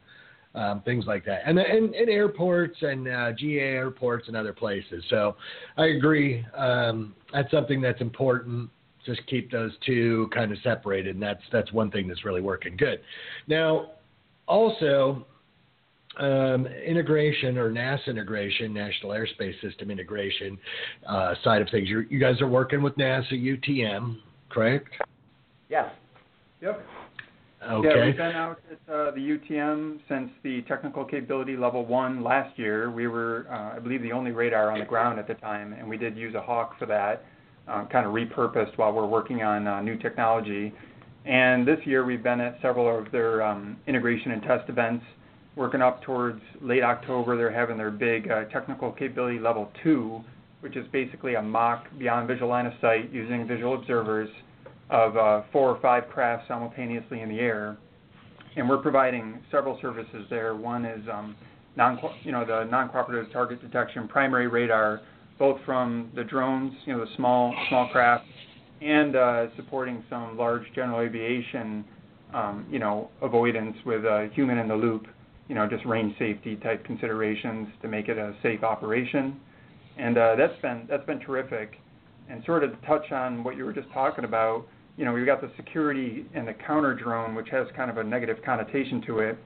Um, 0.60 0.82
things 0.82 1.06
like 1.08 1.24
that, 1.24 1.44
and 1.46 1.58
and, 1.58 1.96
and 1.96 2.10
airports 2.10 2.76
and 2.82 3.08
uh, 3.08 3.32
GA 3.32 3.62
airports 3.62 4.28
and 4.28 4.36
other 4.36 4.52
places. 4.52 5.02
So 5.10 5.38
I 5.78 5.86
agree. 5.86 6.46
Um, 6.54 7.16
that's 7.32 7.50
something 7.50 7.80
that's 7.80 8.02
important. 8.02 8.70
Just 9.06 9.26
keep 9.28 9.50
those 9.52 9.72
two 9.86 10.30
kind 10.34 10.52
of 10.52 10.58
separated, 10.62 11.16
and 11.16 11.24
that's 11.24 11.44
that's 11.54 11.72
one 11.72 11.90
thing 11.92 12.10
that's 12.10 12.26
really 12.26 12.42
working 12.42 12.76
good. 12.76 13.00
Now, 13.48 13.92
also 14.50 15.26
um, 16.20 16.68
integration 16.68 17.58
or 17.58 17.72
NAS 17.72 18.02
integration, 18.08 18.74
National 18.74 19.14
Airspace 19.14 19.60
System 19.62 19.90
integration 19.90 20.58
uh, 21.08 21.36
side 21.42 21.62
of 21.62 21.70
things. 21.70 21.88
You're, 21.88 22.04
you 22.04 22.20
guys 22.20 22.42
are 22.42 22.50
working 22.50 22.82
with 22.82 22.96
NASA 22.98 23.32
UTM, 23.32 24.18
correct? 24.50 24.90
Yes. 25.70 25.90
Yep. 26.62 26.86
Okay. 27.62 27.90
Yeah, 27.90 28.06
we've 28.06 28.16
been 28.16 28.36
out 28.36 28.60
at 28.72 28.94
uh, 28.94 29.12
the 29.12 29.20
UTM 29.20 30.00
since 30.08 30.30
the 30.44 30.62
technical 30.62 31.04
capability 31.04 31.58
level 31.58 31.86
one 31.86 32.24
last 32.24 32.58
year. 32.58 32.90
We 32.90 33.08
were, 33.08 33.48
uh, 33.52 33.76
I 33.76 33.80
believe, 33.80 34.02
the 34.02 34.14
only 34.14 34.32
radar 34.32 34.72
on 34.72 34.80
the 34.80 34.86
ground 34.86 35.20
at 35.20 35.28
the 35.28 35.34
time, 35.34 35.74
and 35.74 35.88
we 35.88 35.98
did 35.98 36.16
use 36.16 36.36
a 36.36 36.42
Hawk 36.42 36.80
for 36.80 36.86
that, 36.86 37.26
um, 37.68 37.88
kind 37.88 38.06
of 38.06 38.14
repurposed 38.14 38.78
while 38.78 38.94
we're 38.94 39.06
working 39.06 39.44
on 39.44 39.68
uh, 39.68 39.82
new 39.82 39.98
technology. 39.98 40.74
And 41.26 41.68
this 41.68 41.80
year 41.84 42.06
we've 42.06 42.24
been 42.24 42.40
at 42.40 42.58
several 42.62 42.98
of 42.98 43.12
their 43.12 43.44
um, 43.44 43.76
integration 43.88 44.32
and 44.32 44.42
test 44.42 44.70
events 44.70 45.04
working 45.58 45.82
up 45.82 46.02
towards 46.04 46.42
late 46.62 46.84
October. 46.84 47.36
They're 47.36 47.52
having 47.52 47.78
their 47.78 47.92
big 47.92 48.32
uh, 48.32 48.46
technical 48.46 48.94
capability 48.94 49.38
level 49.38 49.70
two, 49.84 50.22
which 50.62 50.78
is 50.78 50.88
basically 50.94 51.36
a 51.36 51.42
mock 51.42 51.88
beyond 51.98 52.30
visual 52.30 52.48
line 52.48 52.68
of 52.68 52.74
sight 52.80 53.12
using 53.12 53.46
visual 53.46 53.76
observers 53.76 54.30
of 54.90 55.18
uh, 55.18 55.44
four 55.52 55.70
or 55.70 55.80
five 55.82 56.08
craft 56.10 56.48
simultaneously 56.48 57.22
in 57.22 57.30
the 57.30 57.40
air. 57.40 57.78
And 58.56 58.68
we're 58.68 58.82
providing 58.82 59.40
several 59.52 59.78
services 59.82 60.26
there. 60.30 60.56
One 60.56 60.86
is 60.86 61.08
um, 61.12 61.36
non, 61.76 62.00
you 62.24 62.32
know, 62.32 62.46
the 62.46 62.66
non-cooperative 62.70 63.32
target 63.32 63.62
detection 63.62 64.08
primary 64.08 64.48
radar, 64.48 65.02
both 65.38 65.60
from 65.66 66.12
the 66.16 66.24
drones, 66.24 66.74
you 66.86 66.94
know, 66.94 67.06
the 67.06 67.12
small 67.16 67.54
small 67.70 67.90
craft, 67.90 68.26
and 68.82 69.16
uh, 69.16 69.48
supporting 69.56 70.04
some 70.10 70.38
large 70.38 70.64
general 70.74 71.02
aviation, 71.02 71.86
um, 72.34 72.66
you 72.70 72.80
know, 72.80 73.10
avoidance 73.22 73.78
with 73.86 74.04
a 74.06 74.30
human 74.34 74.58
in 74.58 74.68
the 74.68 74.76
loop 74.76 75.06
you 75.50 75.56
know, 75.56 75.68
just 75.68 75.84
range 75.84 76.16
safety 76.18 76.56
type 76.58 76.86
considerations 76.86 77.68
to 77.82 77.90
make 77.90 78.08
it 78.08 78.18
a 78.18 78.34
safe 78.42 78.64
operation. 78.64 79.38
And 79.98 80.18
uh, 80.18 80.36
that's 80.38 80.60
been 80.62 80.86
that's 80.88 81.06
been 81.06 81.20
terrific. 81.20 81.74
And 82.30 82.44
sort 82.46 82.64
of 82.64 82.80
to 82.80 82.88
touch 82.88 83.12
on 83.12 83.44
what 83.44 83.58
you 83.58 83.66
were 83.66 83.74
just 83.74 83.92
talking 83.92 84.24
about, 84.24 84.68
you 85.00 85.06
know, 85.06 85.14
we've 85.14 85.26
got 85.26 85.40
the 85.40 85.50
security 85.56 86.26
and 86.34 86.46
the 86.46 86.54
counter 86.54 86.94
drone, 86.94 87.34
which 87.34 87.48
has 87.52 87.68
kind 87.74 87.90
of 87.90 87.98
a 88.00 88.04
negative 88.04 88.40
connotation 88.44 89.02
to 89.08 89.20
it. 89.20 89.38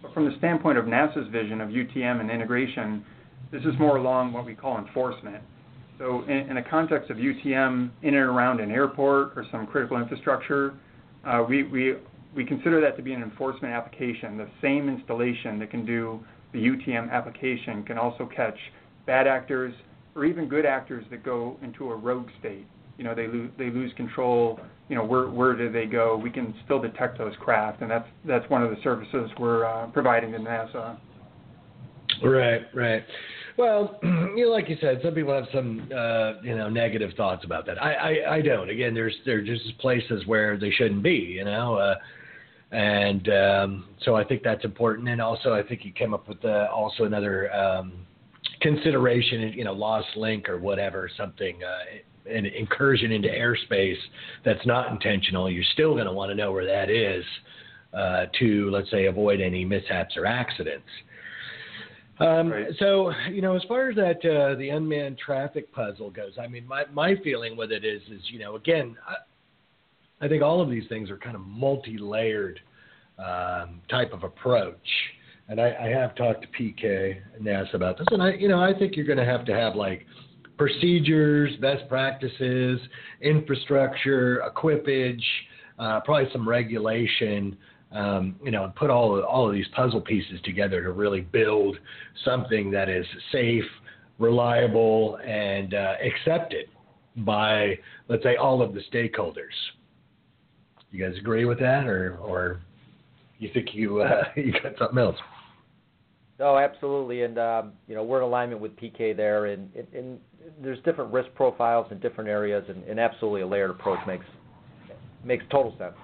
But 0.00 0.14
from 0.14 0.26
the 0.26 0.36
standpoint 0.38 0.78
of 0.78 0.84
NASA's 0.84 1.26
vision 1.32 1.60
of 1.60 1.70
UTM 1.70 2.20
and 2.20 2.30
integration, 2.30 3.04
this 3.50 3.62
is 3.62 3.74
more 3.80 3.96
along 3.96 4.32
what 4.32 4.46
we 4.46 4.54
call 4.54 4.78
enforcement. 4.78 5.42
So 5.98 6.22
in, 6.28 6.50
in 6.50 6.54
the 6.54 6.62
context 6.62 7.10
of 7.10 7.16
UTM 7.16 7.90
in 8.02 8.14
and 8.14 8.16
around 8.16 8.60
an 8.60 8.70
airport 8.70 9.32
or 9.34 9.44
some 9.50 9.66
critical 9.66 10.00
infrastructure, 10.00 10.74
uh, 11.24 11.44
we, 11.48 11.64
we 11.64 11.96
we 12.36 12.44
consider 12.44 12.80
that 12.82 12.96
to 12.96 13.02
be 13.02 13.12
an 13.12 13.22
enforcement 13.22 13.74
application. 13.74 14.36
The 14.36 14.48
same 14.62 14.88
installation 14.88 15.58
that 15.58 15.70
can 15.70 15.84
do 15.84 16.20
the 16.52 16.58
UTM 16.58 17.10
application 17.10 17.82
can 17.82 17.98
also 17.98 18.28
catch 18.36 18.58
bad 19.04 19.26
actors 19.26 19.74
or 20.14 20.24
even 20.26 20.46
good 20.48 20.66
actors 20.66 21.04
that 21.10 21.24
go 21.24 21.56
into 21.62 21.90
a 21.90 21.96
rogue 21.96 22.28
state. 22.38 22.66
You 22.98 23.04
know, 23.04 23.14
they 23.14 23.26
lose 23.26 23.50
they 23.58 23.70
lose 23.70 23.92
control. 23.94 24.60
You 24.88 24.96
know, 24.96 25.04
where 25.04 25.28
where 25.28 25.54
do 25.54 25.70
they 25.70 25.86
go? 25.86 26.16
We 26.16 26.30
can 26.30 26.54
still 26.64 26.80
detect 26.80 27.18
those 27.18 27.34
craft, 27.40 27.82
and 27.82 27.90
that's 27.90 28.08
that's 28.24 28.48
one 28.50 28.62
of 28.62 28.70
the 28.70 28.76
services 28.82 29.30
we're 29.38 29.64
uh, 29.64 29.86
providing 29.88 30.32
to 30.32 30.38
NASA. 30.38 30.98
Right, 32.22 32.62
right. 32.74 33.04
Well, 33.58 33.98
you 34.02 34.44
know, 34.46 34.50
like 34.50 34.68
you 34.68 34.76
said, 34.80 35.00
some 35.02 35.14
people 35.14 35.34
have 35.34 35.46
some 35.52 35.90
uh, 35.94 36.42
you 36.42 36.56
know 36.56 36.68
negative 36.68 37.10
thoughts 37.16 37.44
about 37.44 37.66
that. 37.66 37.82
I, 37.82 37.94
I 37.94 38.34
I 38.36 38.40
don't. 38.40 38.70
Again, 38.70 38.94
there's 38.94 39.14
there's 39.24 39.46
just 39.46 39.76
places 39.78 40.26
where 40.26 40.58
they 40.58 40.70
shouldn't 40.70 41.02
be. 41.02 41.36
You 41.38 41.44
know. 41.44 41.74
Uh, 41.74 41.94
and 42.72 43.28
um, 43.28 43.88
so 44.02 44.16
I 44.16 44.24
think 44.24 44.42
that's 44.42 44.64
important. 44.64 45.08
And 45.08 45.20
also, 45.20 45.52
I 45.52 45.62
think 45.62 45.84
you 45.84 45.92
came 45.92 46.12
up 46.12 46.28
with 46.28 46.44
uh, 46.44 46.66
also 46.72 47.04
another 47.04 47.52
um, 47.54 48.06
consideration, 48.60 49.52
you 49.54 49.64
know, 49.64 49.72
lost 49.72 50.08
link 50.16 50.48
or 50.48 50.58
whatever, 50.58 51.08
something, 51.16 51.60
uh, 51.62 51.98
an 52.28 52.46
incursion 52.46 53.12
into 53.12 53.28
airspace 53.28 53.98
that's 54.44 54.64
not 54.66 54.90
intentional. 54.90 55.50
You're 55.50 55.64
still 55.72 55.94
going 55.94 56.06
to 56.06 56.12
want 56.12 56.30
to 56.30 56.34
know 56.34 56.52
where 56.52 56.66
that 56.66 56.90
is 56.90 57.24
uh, 57.94 58.26
to, 58.38 58.70
let's 58.70 58.90
say, 58.90 59.06
avoid 59.06 59.40
any 59.40 59.64
mishaps 59.64 60.16
or 60.16 60.26
accidents. 60.26 60.88
Um, 62.18 62.50
right. 62.50 62.68
So, 62.78 63.12
you 63.30 63.42
know, 63.42 63.56
as 63.56 63.62
far 63.68 63.90
as 63.90 63.96
that 63.96 64.24
uh, 64.24 64.54
the 64.56 64.70
unmanned 64.70 65.18
traffic 65.18 65.70
puzzle 65.72 66.10
goes, 66.10 66.32
I 66.40 66.46
mean, 66.46 66.66
my 66.66 66.84
my 66.92 67.14
feeling 67.22 67.56
with 67.56 67.72
it 67.72 67.84
is, 67.84 68.00
is 68.10 68.22
you 68.30 68.38
know, 68.38 68.56
again, 68.56 68.96
I 70.20 70.28
think 70.28 70.42
all 70.42 70.62
of 70.62 70.70
these 70.70 70.88
things 70.88 71.10
are 71.10 71.18
kind 71.18 71.36
of 71.36 71.42
multi-layered 71.42 72.60
um, 73.18 73.82
type 73.90 74.12
of 74.12 74.22
approach. 74.22 74.76
And 75.48 75.60
I, 75.60 75.76
I 75.80 75.88
have 75.88 76.14
talked 76.16 76.42
to 76.42 76.48
PK 76.48 77.16
and 77.36 77.46
NASA 77.46 77.74
about 77.74 77.98
this, 77.98 78.06
and 78.10 78.22
I, 78.22 78.32
you 78.32 78.48
know, 78.48 78.60
I 78.60 78.76
think 78.76 78.96
you're 78.96 79.06
going 79.06 79.18
to 79.18 79.24
have 79.24 79.44
to 79.44 79.54
have 79.54 79.76
like 79.76 80.06
procedures, 80.56 81.54
best 81.60 81.88
practices, 81.88 82.80
infrastructure, 83.20 84.40
equipage, 84.40 85.24
uh, 85.78 86.00
probably 86.00 86.30
some 86.32 86.48
regulation, 86.48 87.56
um, 87.92 88.36
you 88.42 88.50
know, 88.50 88.64
and 88.64 88.74
put 88.74 88.90
all 88.90 89.18
of, 89.18 89.24
all 89.24 89.48
of 89.48 89.54
these 89.54 89.66
puzzle 89.74 90.00
pieces 90.00 90.40
together 90.44 90.82
to 90.82 90.92
really 90.92 91.20
build 91.20 91.76
something 92.24 92.70
that 92.70 92.88
is 92.88 93.06
safe, 93.32 93.64
reliable, 94.18 95.18
and 95.24 95.74
uh, 95.74 95.94
accepted 96.04 96.66
by, 97.18 97.78
let's 98.08 98.22
say, 98.22 98.36
all 98.36 98.62
of 98.62 98.74
the 98.74 98.80
stakeholders. 98.92 99.54
You 100.90 101.04
guys 101.06 101.18
agree 101.18 101.44
with 101.44 101.58
that, 101.60 101.86
or 101.86 102.16
or 102.18 102.60
you 103.38 103.50
think 103.52 103.74
you 103.74 104.00
uh, 104.00 104.24
you 104.36 104.52
got 104.52 104.78
something 104.78 104.98
else? 104.98 105.16
No, 106.38 106.58
absolutely, 106.58 107.22
and 107.22 107.38
um, 107.38 107.72
you 107.88 107.94
know 107.94 108.02
we're 108.02 108.18
in 108.18 108.24
alignment 108.24 108.60
with 108.60 108.76
PK 108.76 109.16
there, 109.16 109.46
and, 109.46 109.70
and, 109.74 109.86
and 109.94 110.20
there's 110.62 110.78
different 110.84 111.12
risk 111.12 111.28
profiles 111.34 111.86
in 111.90 111.98
different 112.00 112.28
areas, 112.28 112.64
and, 112.68 112.84
and 112.84 113.00
absolutely 113.00 113.40
a 113.40 113.46
layered 113.46 113.70
approach 113.70 114.00
makes 114.06 114.26
makes 115.24 115.44
total 115.50 115.74
sense. 115.78 115.94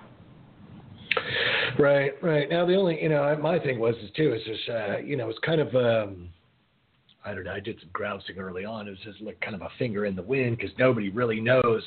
Right, 1.78 2.12
right. 2.22 2.48
Now 2.48 2.64
the 2.66 2.74
only 2.74 3.02
you 3.02 3.08
know 3.08 3.36
my 3.40 3.58
thing 3.58 3.78
was 3.78 3.94
is 4.02 4.10
too 4.16 4.34
is 4.34 4.42
just 4.44 4.68
uh, 4.70 4.98
you 4.98 5.16
know 5.16 5.28
it's 5.28 5.38
kind 5.40 5.60
of 5.60 5.74
um, 5.74 6.28
I 7.24 7.34
don't 7.34 7.44
know 7.44 7.52
I 7.52 7.60
did 7.60 7.78
some 7.80 7.90
grousing 7.92 8.38
early 8.38 8.64
on. 8.64 8.88
It 8.88 8.90
was 8.90 9.00
just 9.04 9.20
like 9.20 9.40
kind 9.40 9.54
of 9.54 9.62
a 9.62 9.68
finger 9.78 10.06
in 10.06 10.16
the 10.16 10.22
wind 10.22 10.56
because 10.56 10.72
nobody 10.78 11.10
really 11.10 11.40
knows 11.40 11.82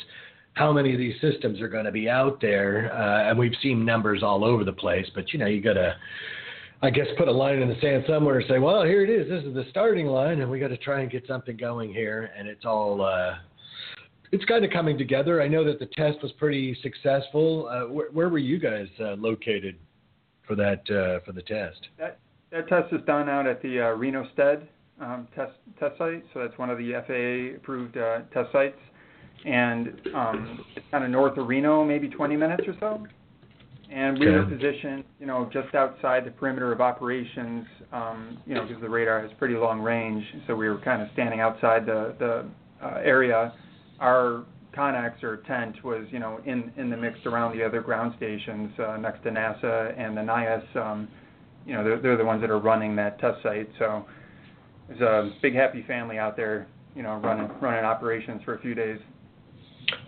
how 0.53 0.71
many 0.71 0.93
of 0.93 0.97
these 0.97 1.19
systems 1.19 1.59
are 1.61 1.67
going 1.67 1.85
to 1.85 1.91
be 1.91 2.09
out 2.09 2.39
there, 2.41 2.91
uh, 2.93 3.29
and 3.29 3.37
we've 3.37 3.55
seen 3.61 3.83
numbers 3.83 4.23
all 4.23 4.45
over 4.45 4.63
the 4.63 4.73
place. 4.73 5.05
But 5.13 5.33
you 5.33 5.39
know, 5.39 5.47
you 5.47 5.61
got 5.61 5.73
to, 5.73 5.95
I 6.81 6.89
guess, 6.89 7.07
put 7.17 7.27
a 7.27 7.31
line 7.31 7.59
in 7.59 7.69
the 7.69 7.79
sand 7.81 8.03
somewhere 8.07 8.39
and 8.39 8.47
say, 8.49 8.59
well, 8.59 8.83
here 8.83 9.03
it 9.03 9.09
is. 9.09 9.29
This 9.29 9.43
is 9.43 9.53
the 9.53 9.65
starting 9.69 10.07
line, 10.07 10.41
and 10.41 10.49
we 10.51 10.59
got 10.59 10.67
to 10.67 10.77
try 10.77 11.01
and 11.01 11.09
get 11.09 11.25
something 11.27 11.55
going 11.57 11.93
here. 11.93 12.31
And 12.37 12.47
it's 12.47 12.65
all, 12.65 13.01
uh, 13.01 13.35
it's 14.31 14.45
kind 14.45 14.65
of 14.65 14.71
coming 14.71 14.97
together. 14.97 15.41
I 15.41 15.47
know 15.47 15.63
that 15.63 15.79
the 15.79 15.87
test 15.87 16.21
was 16.21 16.31
pretty 16.33 16.77
successful. 16.83 17.67
Uh, 17.67 17.91
where, 17.91 18.29
were 18.29 18.37
you 18.37 18.59
guys 18.59 18.87
uh, 18.99 19.15
located 19.15 19.77
for 20.45 20.55
that 20.55 20.81
uh, 20.89 21.23
for 21.25 21.31
the 21.33 21.41
test? 21.41 21.87
That 21.97 22.19
that 22.51 22.67
test 22.67 22.93
is 22.93 23.01
done 23.07 23.29
out 23.29 23.47
at 23.47 23.61
the 23.61 23.81
uh, 23.81 23.89
Reno 23.91 24.27
Stead 24.33 24.67
um, 25.01 25.27
test 25.35 25.53
test 25.79 25.97
site. 25.97 26.23
So 26.33 26.41
that's 26.41 26.57
one 26.57 26.69
of 26.69 26.77
the 26.77 26.91
FAA 27.07 27.57
approved 27.57 27.95
test 28.33 28.51
sites 28.51 28.77
and 29.45 30.01
um, 30.15 30.65
it's 30.75 30.85
kind 30.91 31.03
of 31.03 31.09
north 31.09 31.37
of 31.37 31.47
Reno, 31.47 31.83
maybe 31.83 32.07
20 32.07 32.35
minutes 32.35 32.63
or 32.67 32.75
so. 32.79 33.05
And 33.91 34.17
we 34.17 34.27
okay. 34.27 34.37
were 34.37 34.45
positioned, 34.45 35.03
you 35.19 35.27
know, 35.27 35.49
just 35.53 35.73
outside 35.75 36.25
the 36.25 36.31
perimeter 36.31 36.71
of 36.71 36.81
operations, 36.81 37.65
um, 37.91 38.37
you 38.45 38.55
know, 38.55 38.65
because 38.65 38.81
the 38.81 38.89
radar 38.89 39.21
has 39.21 39.31
pretty 39.37 39.55
long 39.55 39.79
range. 39.79 40.23
So 40.47 40.55
we 40.55 40.67
were 40.67 40.79
kind 40.79 41.01
of 41.01 41.09
standing 41.13 41.39
outside 41.39 41.85
the 41.85 42.15
the 42.19 42.45
uh, 42.83 43.01
area. 43.03 43.53
Our 43.99 44.45
Connex 44.75 45.23
or 45.23 45.37
tent 45.47 45.83
was, 45.83 46.05
you 46.11 46.19
know, 46.19 46.39
in 46.45 46.71
in 46.77 46.89
the 46.89 46.97
mix 46.97 47.19
around 47.25 47.57
the 47.57 47.63
other 47.63 47.81
ground 47.81 48.13
stations 48.17 48.71
uh, 48.79 48.97
next 48.97 49.23
to 49.23 49.29
NASA 49.29 49.97
and 49.99 50.17
the 50.17 50.21
NIAS. 50.21 50.75
Um, 50.75 51.07
you 51.65 51.73
know, 51.73 51.83
they're, 51.83 51.99
they're 51.99 52.17
the 52.17 52.25
ones 52.25 52.41
that 52.41 52.49
are 52.49 52.59
running 52.59 52.95
that 52.95 53.19
test 53.19 53.41
site. 53.41 53.69
So 53.79 54.05
there's 54.87 55.01
a 55.01 55.31
big 55.41 55.55
happy 55.55 55.83
family 55.87 56.17
out 56.17 56.35
there, 56.35 56.67
you 56.95 57.03
know, 57.03 57.15
running 57.17 57.49
running 57.61 57.85
operations 57.85 58.41
for 58.43 58.55
a 58.55 58.59
few 58.59 58.75
days. 58.75 58.99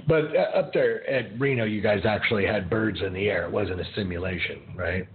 But 0.08 0.36
uh, 0.36 0.58
up 0.58 0.74
there 0.74 1.08
at 1.10 1.40
Reno, 1.40 1.66
you 1.66 1.82
guys 1.82 2.02
actually 2.06 2.46
had 2.46 2.70
birds 2.70 3.00
in 3.06 3.14
the 3.14 3.28
air. 3.28 3.46
It 3.46 3.52
wasn't 3.52 3.82
a 3.82 3.86
simulation, 3.96 4.62
right? 4.76 5.08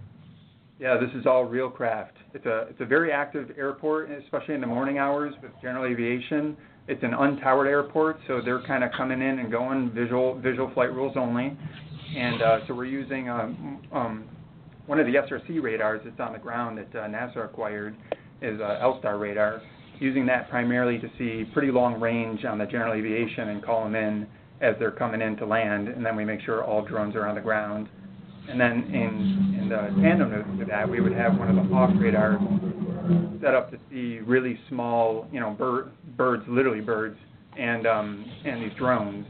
Yeah, 0.79 0.97
this 0.97 1.09
is 1.15 1.25
all 1.25 1.45
real 1.45 1.69
craft. 1.69 2.17
It's 2.33 2.45
a 2.45 2.67
it's 2.69 2.81
a 2.81 2.85
very 2.85 3.11
active 3.11 3.51
airport, 3.57 4.11
especially 4.11 4.55
in 4.55 4.61
the 4.61 4.67
morning 4.67 4.97
hours 4.97 5.33
with 5.41 5.51
general 5.61 5.85
aviation. 5.85 6.57
It's 6.87 7.01
an 7.03 7.11
untowered 7.11 7.67
airport, 7.67 8.19
so 8.27 8.41
they're 8.43 8.61
kind 8.67 8.83
of 8.83 8.91
coming 8.91 9.21
in 9.21 9.39
and 9.39 9.49
going 9.51 9.91
visual 9.91 10.39
visual 10.39 10.69
flight 10.73 10.93
rules 10.93 11.15
only. 11.15 11.57
And 12.15 12.41
uh, 12.41 12.59
so 12.67 12.75
we're 12.75 12.85
using 12.85 13.29
um, 13.29 13.81
um, 13.91 14.25
one 14.85 14.99
of 14.99 15.05
the 15.05 15.13
SRC 15.13 15.61
radars 15.61 16.01
that's 16.03 16.19
on 16.19 16.33
the 16.33 16.39
ground 16.39 16.77
that 16.77 16.99
uh, 16.99 17.07
NASA 17.07 17.45
acquired 17.45 17.95
is 18.41 18.59
uh, 18.59 18.77
L-STAR 18.81 19.17
radar, 19.17 19.61
using 19.99 20.25
that 20.25 20.49
primarily 20.49 20.99
to 20.99 21.09
see 21.17 21.49
pretty 21.53 21.71
long 21.71 21.99
range 21.99 22.43
on 22.45 22.57
the 22.57 22.65
general 22.65 22.93
aviation 22.93 23.49
and 23.49 23.63
call 23.63 23.83
them 23.83 23.95
in 23.95 24.27
as 24.61 24.75
they're 24.79 24.91
coming 24.91 25.21
in 25.21 25.35
to 25.37 25.45
land, 25.45 25.87
and 25.87 26.05
then 26.05 26.15
we 26.15 26.23
make 26.25 26.41
sure 26.41 26.63
all 26.63 26.83
drones 26.83 27.15
are 27.15 27.27
on 27.27 27.35
the 27.35 27.41
ground. 27.41 27.89
And 28.49 28.59
then 28.59 28.83
in, 28.93 29.59
in 29.61 29.69
the 29.69 30.01
tandem 30.01 30.57
to 30.59 30.65
that, 30.65 30.89
we 30.89 30.99
would 30.99 31.13
have 31.13 31.37
one 31.37 31.49
of 31.49 31.55
the 31.55 31.63
Hawk 31.73 31.91
radars 31.95 32.39
set 33.41 33.53
up 33.53 33.71
to 33.71 33.77
see 33.89 34.19
really 34.19 34.59
small, 34.69 35.27
you 35.31 35.39
know, 35.39 35.51
bird, 35.51 35.91
birds, 36.17 36.43
literally 36.47 36.81
birds, 36.81 37.17
and 37.57 37.85
um, 37.85 38.25
and 38.45 38.63
these 38.63 38.77
drones, 38.77 39.25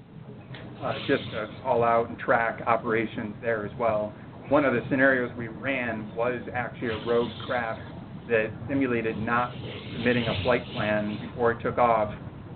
uh, 0.81 0.93
just 1.07 1.23
to 1.31 1.49
call 1.61 1.83
out 1.83 2.09
and 2.09 2.17
track 2.19 2.61
operations 2.65 3.35
there 3.41 3.65
as 3.65 3.71
well. 3.77 4.13
One 4.49 4.65
of 4.65 4.73
the 4.73 4.81
scenarios 4.89 5.31
we 5.37 5.47
ran 5.47 6.13
was 6.15 6.41
actually 6.53 6.89
a 6.89 7.05
rogue 7.05 7.31
craft 7.45 7.81
that 8.29 8.51
simulated 8.67 9.17
not 9.17 9.53
submitting 9.93 10.25
a 10.27 10.43
flight 10.43 10.63
plan 10.73 11.19
before 11.29 11.51
it 11.51 11.61
took 11.61 11.77
off, 11.77 12.13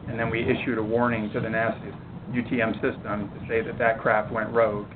and 0.08 0.20
then 0.20 0.30
we 0.30 0.42
issued 0.42 0.78
a 0.78 0.84
warning 0.84 1.32
to 1.34 1.40
the 1.40 1.48
NASA 1.48 1.94
UTM 2.32 2.74
system 2.76 3.30
to 3.30 3.48
say 3.48 3.62
that 3.62 3.78
that 3.80 4.00
craft 4.00 4.32
went 4.32 4.50
rogue. 4.50 4.88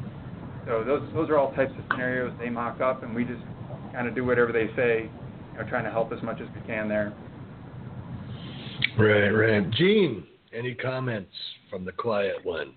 So 0.66 0.84
those 0.84 1.02
those 1.14 1.30
are 1.30 1.38
all 1.38 1.54
types 1.54 1.72
of 1.78 1.84
scenarios 1.92 2.34
they 2.40 2.50
mock 2.50 2.82
up, 2.82 3.04
and 3.04 3.16
we 3.16 3.24
just 3.24 3.42
kind 3.94 4.08
of 4.08 4.16
do 4.16 4.26
whatever 4.26 4.52
they 4.52 4.68
say, 4.76 5.10
you 5.54 5.58
know, 5.58 5.68
trying 5.70 5.86
to 5.86 5.92
help 5.92 6.12
as 6.12 6.22
much 6.22 6.40
as 6.42 6.48
we 6.56 6.62
can 6.68 6.88
there. 6.88 7.14
Right, 8.98 9.30
right. 9.30 9.70
Gene, 9.72 10.24
any 10.54 10.74
comments 10.76 11.32
from 11.70 11.86
the 11.86 11.92
quiet 11.92 12.36
one? 12.44 12.74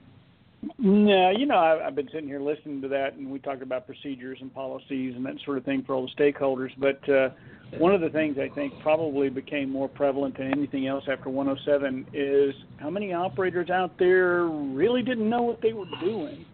No, 0.78 1.30
you 1.30 1.46
know, 1.46 1.56
I've 1.58 1.94
been 1.94 2.08
sitting 2.12 2.28
here 2.28 2.40
listening 2.40 2.80
to 2.82 2.88
that, 2.88 3.14
and 3.14 3.30
we 3.30 3.38
talked 3.38 3.62
about 3.62 3.86
procedures 3.86 4.38
and 4.40 4.54
policies 4.54 5.14
and 5.16 5.24
that 5.26 5.34
sort 5.44 5.58
of 5.58 5.64
thing 5.64 5.82
for 5.86 5.94
all 5.94 6.06
the 6.06 6.22
stakeholders. 6.22 6.70
But 6.78 7.08
uh, 7.08 7.30
one 7.78 7.94
of 7.94 8.00
the 8.00 8.10
things 8.10 8.36
I 8.38 8.48
think 8.54 8.72
probably 8.82 9.28
became 9.30 9.70
more 9.70 9.88
prevalent 9.88 10.38
than 10.38 10.52
anything 10.52 10.86
else 10.86 11.04
after 11.10 11.28
107 11.28 12.06
is 12.12 12.54
how 12.78 12.90
many 12.90 13.12
operators 13.12 13.70
out 13.70 13.98
there 13.98 14.44
really 14.44 15.02
didn't 15.02 15.28
know 15.28 15.42
what 15.42 15.60
they 15.60 15.72
were 15.72 15.86
doing. 16.00 16.44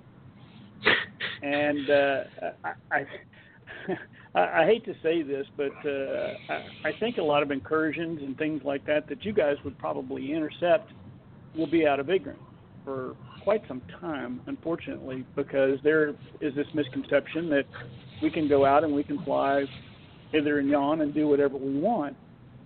And 1.43 1.91
uh, 1.91 2.25
I, 2.91 3.05
I, 4.35 4.63
I 4.63 4.67
hate 4.67 4.85
to 4.87 4.95
say 5.03 5.23
this, 5.23 5.47
but 5.57 5.73
uh, 5.85 6.35
I, 6.49 6.89
I 6.89 6.93
think 7.01 7.19
a 7.19 7.23
lot 7.23 7.43
of 7.43 7.51
incursions 7.51 8.21
and 8.23 8.37
things 8.39 8.63
like 8.65 8.87
that 8.87 9.09
that 9.09 9.25
you 9.25 9.33
guys 9.33 9.57
would 9.65 9.79
probably 9.79 10.33
intercept 10.33 10.93
will 11.57 11.67
be 11.67 11.87
out 11.87 12.01
of 12.01 12.11
ignorance 12.11 12.41
for 12.85 13.17
quite 13.43 13.63
some 13.69 13.83
time, 14.01 14.41
unfortunately, 14.47 15.25
because 15.37 15.79
there 15.83 16.11
is 16.41 16.55
this 16.55 16.67
misconception 16.75 17.51
that 17.51 17.65
we 18.23 18.31
can 18.31 18.49
go 18.49 18.65
out 18.65 18.85
and 18.85 18.93
we 18.93 19.03
can 19.03 19.23
fly 19.25 19.65
hither 20.33 20.59
and 20.59 20.69
yon 20.69 21.01
and 21.01 21.15
do 21.15 21.27
whatever 21.29 21.57
we 21.57 21.79
want. 21.79 22.17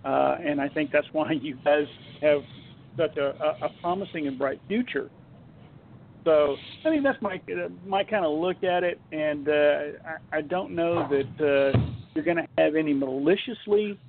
Uh, 0.03 0.37
and 0.45 0.61
I 0.61 0.69
think 0.69 0.91
that's 0.91 1.07
why 1.11 1.31
you 1.41 1.57
guys 1.63 1.85
have 2.21 2.41
such 2.97 3.17
a, 3.17 3.29
a, 3.61 3.69
promising 3.81 4.27
and 4.27 4.37
bright 4.37 4.61
future. 4.67 5.09
So, 6.23 6.55
I 6.85 6.89
mean, 6.89 7.03
that's 7.03 7.21
my 7.21 7.39
my 7.85 8.03
kind 8.03 8.25
of 8.25 8.39
look 8.39 8.63
at 8.63 8.83
it, 8.83 8.99
and 9.11 9.47
uh, 9.47 9.51
I, 10.31 10.37
I 10.37 10.41
don't 10.41 10.71
know 10.73 11.07
that 11.07 11.73
uh, 11.75 11.77
you're 12.15 12.23
going 12.23 12.37
to 12.37 12.47
have 12.57 12.75
any 12.75 12.93
maliciously 12.93 13.99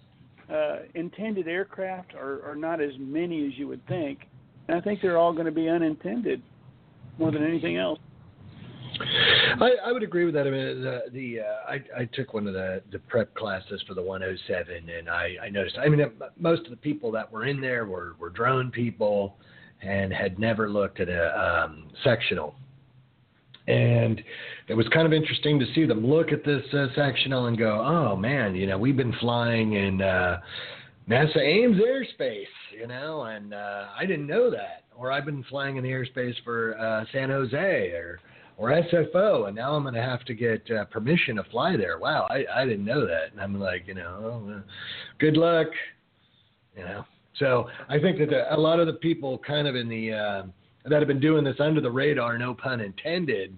uh, 0.50 0.76
intended 0.94 1.46
aircraft, 1.46 2.14
or, 2.14 2.40
or 2.46 2.54
not 2.54 2.80
as 2.80 2.92
many 2.98 3.46
as 3.46 3.58
you 3.58 3.68
would 3.68 3.86
think. 3.86 4.20
And 4.68 4.78
I 4.78 4.80
think 4.80 5.00
they're 5.02 5.18
all 5.18 5.32
going 5.32 5.46
to 5.46 5.52
be 5.52 5.68
unintended 5.68 6.42
more 7.18 7.30
than 7.30 7.44
anything 7.44 7.76
else. 7.76 7.98
I, 9.60 9.72
I 9.84 9.92
would 9.92 10.02
agree 10.02 10.24
with 10.24 10.34
that. 10.34 10.46
I 10.46 10.50
mean, 10.50 10.82
the, 10.82 11.02
the 11.12 11.40
uh, 11.40 11.70
I, 11.70 12.02
I 12.02 12.04
took 12.12 12.34
one 12.34 12.46
of 12.46 12.54
the, 12.54 12.82
the 12.92 12.98
prep 12.98 13.34
classes 13.34 13.82
for 13.86 13.94
the 13.94 14.02
107, 14.02 14.88
and 14.88 15.08
I, 15.08 15.36
I 15.42 15.48
noticed. 15.48 15.76
I 15.78 15.88
mean, 15.88 16.00
most 16.38 16.64
of 16.64 16.70
the 16.70 16.76
people 16.76 17.10
that 17.12 17.30
were 17.30 17.44
in 17.46 17.60
there 17.60 17.86
were, 17.86 18.16
were 18.18 18.30
drone 18.30 18.70
people, 18.70 19.36
and 19.82 20.12
had 20.12 20.38
never 20.38 20.70
looked 20.70 21.00
at 21.00 21.08
a 21.08 21.64
um, 21.64 21.88
sectional. 22.02 22.54
And 23.68 24.22
it 24.68 24.74
was 24.74 24.86
kind 24.88 25.06
of 25.06 25.12
interesting 25.12 25.58
to 25.58 25.66
see 25.74 25.86
them 25.86 26.06
look 26.06 26.32
at 26.32 26.44
this 26.44 26.62
uh, 26.72 26.86
sectional 26.94 27.46
and 27.46 27.58
go, 27.58 27.82
"Oh 27.84 28.16
man, 28.16 28.54
you 28.54 28.66
know, 28.66 28.78
we've 28.78 28.96
been 28.96 29.14
flying 29.14 29.72
in 29.72 30.00
uh, 30.00 30.40
NASA 31.08 31.38
Ames 31.38 31.80
airspace, 31.80 32.44
you 32.72 32.86
know, 32.86 33.22
and 33.22 33.52
uh, 33.52 33.86
I 33.98 34.06
didn't 34.06 34.28
know 34.28 34.50
that." 34.50 34.84
Or 34.98 35.12
I've 35.12 35.24
been 35.24 35.44
flying 35.44 35.76
in 35.76 35.82
the 35.82 35.90
airspace 35.90 36.34
for 36.44 36.78
uh, 36.78 37.04
San 37.12 37.30
Jose 37.30 37.56
or 37.92 38.20
or 38.58 38.70
SFO, 38.70 39.48
and 39.48 39.56
now 39.56 39.74
I'm 39.74 39.82
going 39.82 39.94
to 39.94 40.02
have 40.02 40.24
to 40.24 40.34
get 40.34 40.62
uh, 40.70 40.86
permission 40.86 41.36
to 41.36 41.44
fly 41.44 41.76
there. 41.76 41.98
Wow, 41.98 42.26
I, 42.30 42.44
I 42.54 42.64
didn't 42.64 42.86
know 42.86 43.06
that. 43.06 43.32
And 43.32 43.40
I'm 43.40 43.60
like, 43.60 43.86
you 43.86 43.94
know, 43.94 44.42
oh, 44.48 44.62
good 45.18 45.36
luck, 45.36 45.66
you 46.74 46.82
know. 46.82 47.04
So 47.38 47.68
I 47.90 47.98
think 47.98 48.18
that 48.18 48.30
the, 48.30 48.54
a 48.54 48.56
lot 48.56 48.80
of 48.80 48.86
the 48.86 48.94
people 48.94 49.38
kind 49.46 49.68
of 49.68 49.76
in 49.76 49.88
the 49.88 50.12
uh, 50.12 50.42
that 50.86 51.00
have 51.00 51.08
been 51.08 51.20
doing 51.20 51.44
this 51.44 51.56
under 51.60 51.80
the 51.80 51.90
radar, 51.90 52.38
no 52.38 52.54
pun 52.54 52.80
intended, 52.80 53.54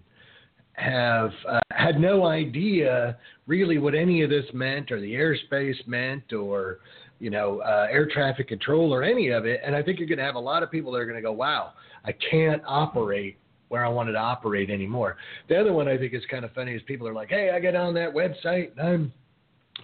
have 0.72 1.30
uh, 1.48 1.60
had 1.70 2.00
no 2.00 2.26
idea 2.26 3.16
really 3.46 3.78
what 3.78 3.94
any 3.94 4.22
of 4.22 4.30
this 4.30 4.46
meant, 4.52 4.90
or 4.90 5.00
the 5.00 5.14
airspace 5.14 5.86
meant, 5.86 6.32
or 6.32 6.78
you 7.20 7.30
know, 7.30 7.60
uh, 7.60 7.88
air 7.90 8.06
traffic 8.06 8.48
control 8.48 8.92
or 8.94 9.02
any 9.02 9.28
of 9.28 9.44
it. 9.44 9.60
And 9.64 9.74
I 9.74 9.82
think 9.82 9.98
you're 9.98 10.08
going 10.08 10.18
to 10.18 10.24
have 10.24 10.36
a 10.36 10.40
lot 10.40 10.62
of 10.62 10.70
people 10.70 10.92
that 10.92 10.98
are 10.98 11.04
going 11.04 11.16
to 11.16 11.22
go, 11.22 11.32
wow, 11.32 11.72
I 12.04 12.12
can't 12.30 12.62
operate 12.66 13.38
where 13.68 13.84
I 13.84 13.88
wanted 13.88 14.12
to 14.12 14.18
operate 14.18 14.70
anymore. 14.70 15.16
The 15.48 15.58
other 15.58 15.72
one 15.72 15.88
I 15.88 15.98
think 15.98 16.14
is 16.14 16.22
kind 16.30 16.44
of 16.44 16.52
funny 16.52 16.72
is 16.72 16.82
people 16.86 17.06
are 17.06 17.12
like, 17.12 17.28
hey, 17.28 17.50
I 17.54 17.60
get 17.60 17.76
on 17.76 17.92
that 17.94 18.14
website 18.14 18.70
and 18.78 18.80
I'm, 18.80 19.12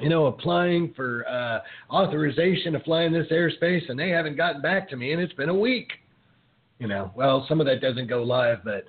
you 0.00 0.08
know, 0.08 0.26
applying 0.26 0.92
for 0.94 1.26
uh, 1.28 1.60
authorization 1.94 2.72
to 2.72 2.80
fly 2.80 3.02
in 3.02 3.12
this 3.12 3.26
airspace 3.30 3.88
and 3.88 3.98
they 3.98 4.08
haven't 4.08 4.36
gotten 4.36 4.62
back 4.62 4.88
to 4.90 4.96
me 4.96 5.12
and 5.12 5.20
it's 5.20 5.34
been 5.34 5.50
a 5.50 5.54
week. 5.54 5.90
You 6.78 6.88
know, 6.88 7.12
well, 7.14 7.44
some 7.48 7.60
of 7.60 7.66
that 7.66 7.80
doesn't 7.80 8.08
go 8.08 8.22
live, 8.22 8.58
but 8.64 8.84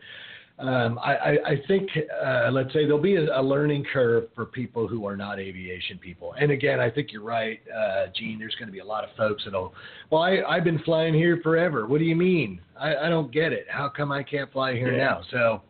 um, 0.57 0.97
I, 0.99 1.37
I, 1.45 1.61
think, 1.67 1.89
uh, 2.23 2.49
let's 2.49 2.71
say, 2.71 2.85
there'll 2.85 2.97
be 2.97 3.17
a, 3.17 3.39
a, 3.39 3.43
learning 3.43 3.85
curve 3.91 4.29
for 4.33 4.45
people 4.45 4.87
who 4.87 5.05
are 5.05 5.17
not 5.17 5.37
aviation 5.37 5.97
people. 5.97 6.33
And 6.39 6.49
again, 6.49 6.79
I 6.79 6.89
think 6.89 7.11
you're 7.11 7.23
right, 7.23 7.59
uh, 7.75 8.05
Gene. 8.15 8.39
There's 8.39 8.55
going 8.55 8.67
to 8.67 8.71
be 8.71 8.79
a 8.79 8.85
lot 8.85 9.03
of 9.03 9.09
folks 9.17 9.43
that'll, 9.43 9.73
well, 10.11 10.21
I, 10.21 10.41
I've 10.47 10.63
been 10.63 10.79
flying 10.79 11.13
here 11.13 11.41
forever. 11.43 11.87
What 11.87 11.97
do 11.97 12.05
you 12.05 12.15
mean? 12.15 12.61
I, 12.79 12.95
I 12.95 13.09
don't 13.09 13.33
get 13.33 13.51
it. 13.51 13.65
How 13.69 13.89
come 13.89 14.13
I 14.13 14.23
can't 14.23 14.49
fly 14.53 14.75
here 14.75 14.93
yeah. 14.93 15.05
now? 15.05 15.21
So 15.29 15.61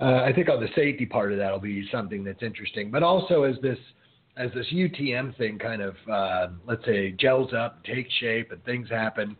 uh, 0.00 0.22
I 0.22 0.32
think 0.32 0.48
on 0.48 0.60
the 0.60 0.68
safety 0.76 1.04
part 1.04 1.32
of 1.32 1.38
that 1.38 1.50
will 1.50 1.58
be 1.58 1.88
something 1.90 2.22
that's 2.22 2.44
interesting. 2.44 2.92
But 2.92 3.02
also 3.02 3.42
as 3.42 3.56
this 3.60 3.78
as 4.36 4.50
this 4.54 4.66
UTM 4.70 5.36
thing 5.38 5.58
kind 5.58 5.80
of, 5.80 5.94
uh, 6.12 6.48
let's 6.66 6.84
say, 6.84 7.10
gels 7.12 7.54
up, 7.54 7.82
takes 7.84 8.12
shape, 8.20 8.52
and 8.52 8.62
things 8.64 8.88
happen 8.88 9.34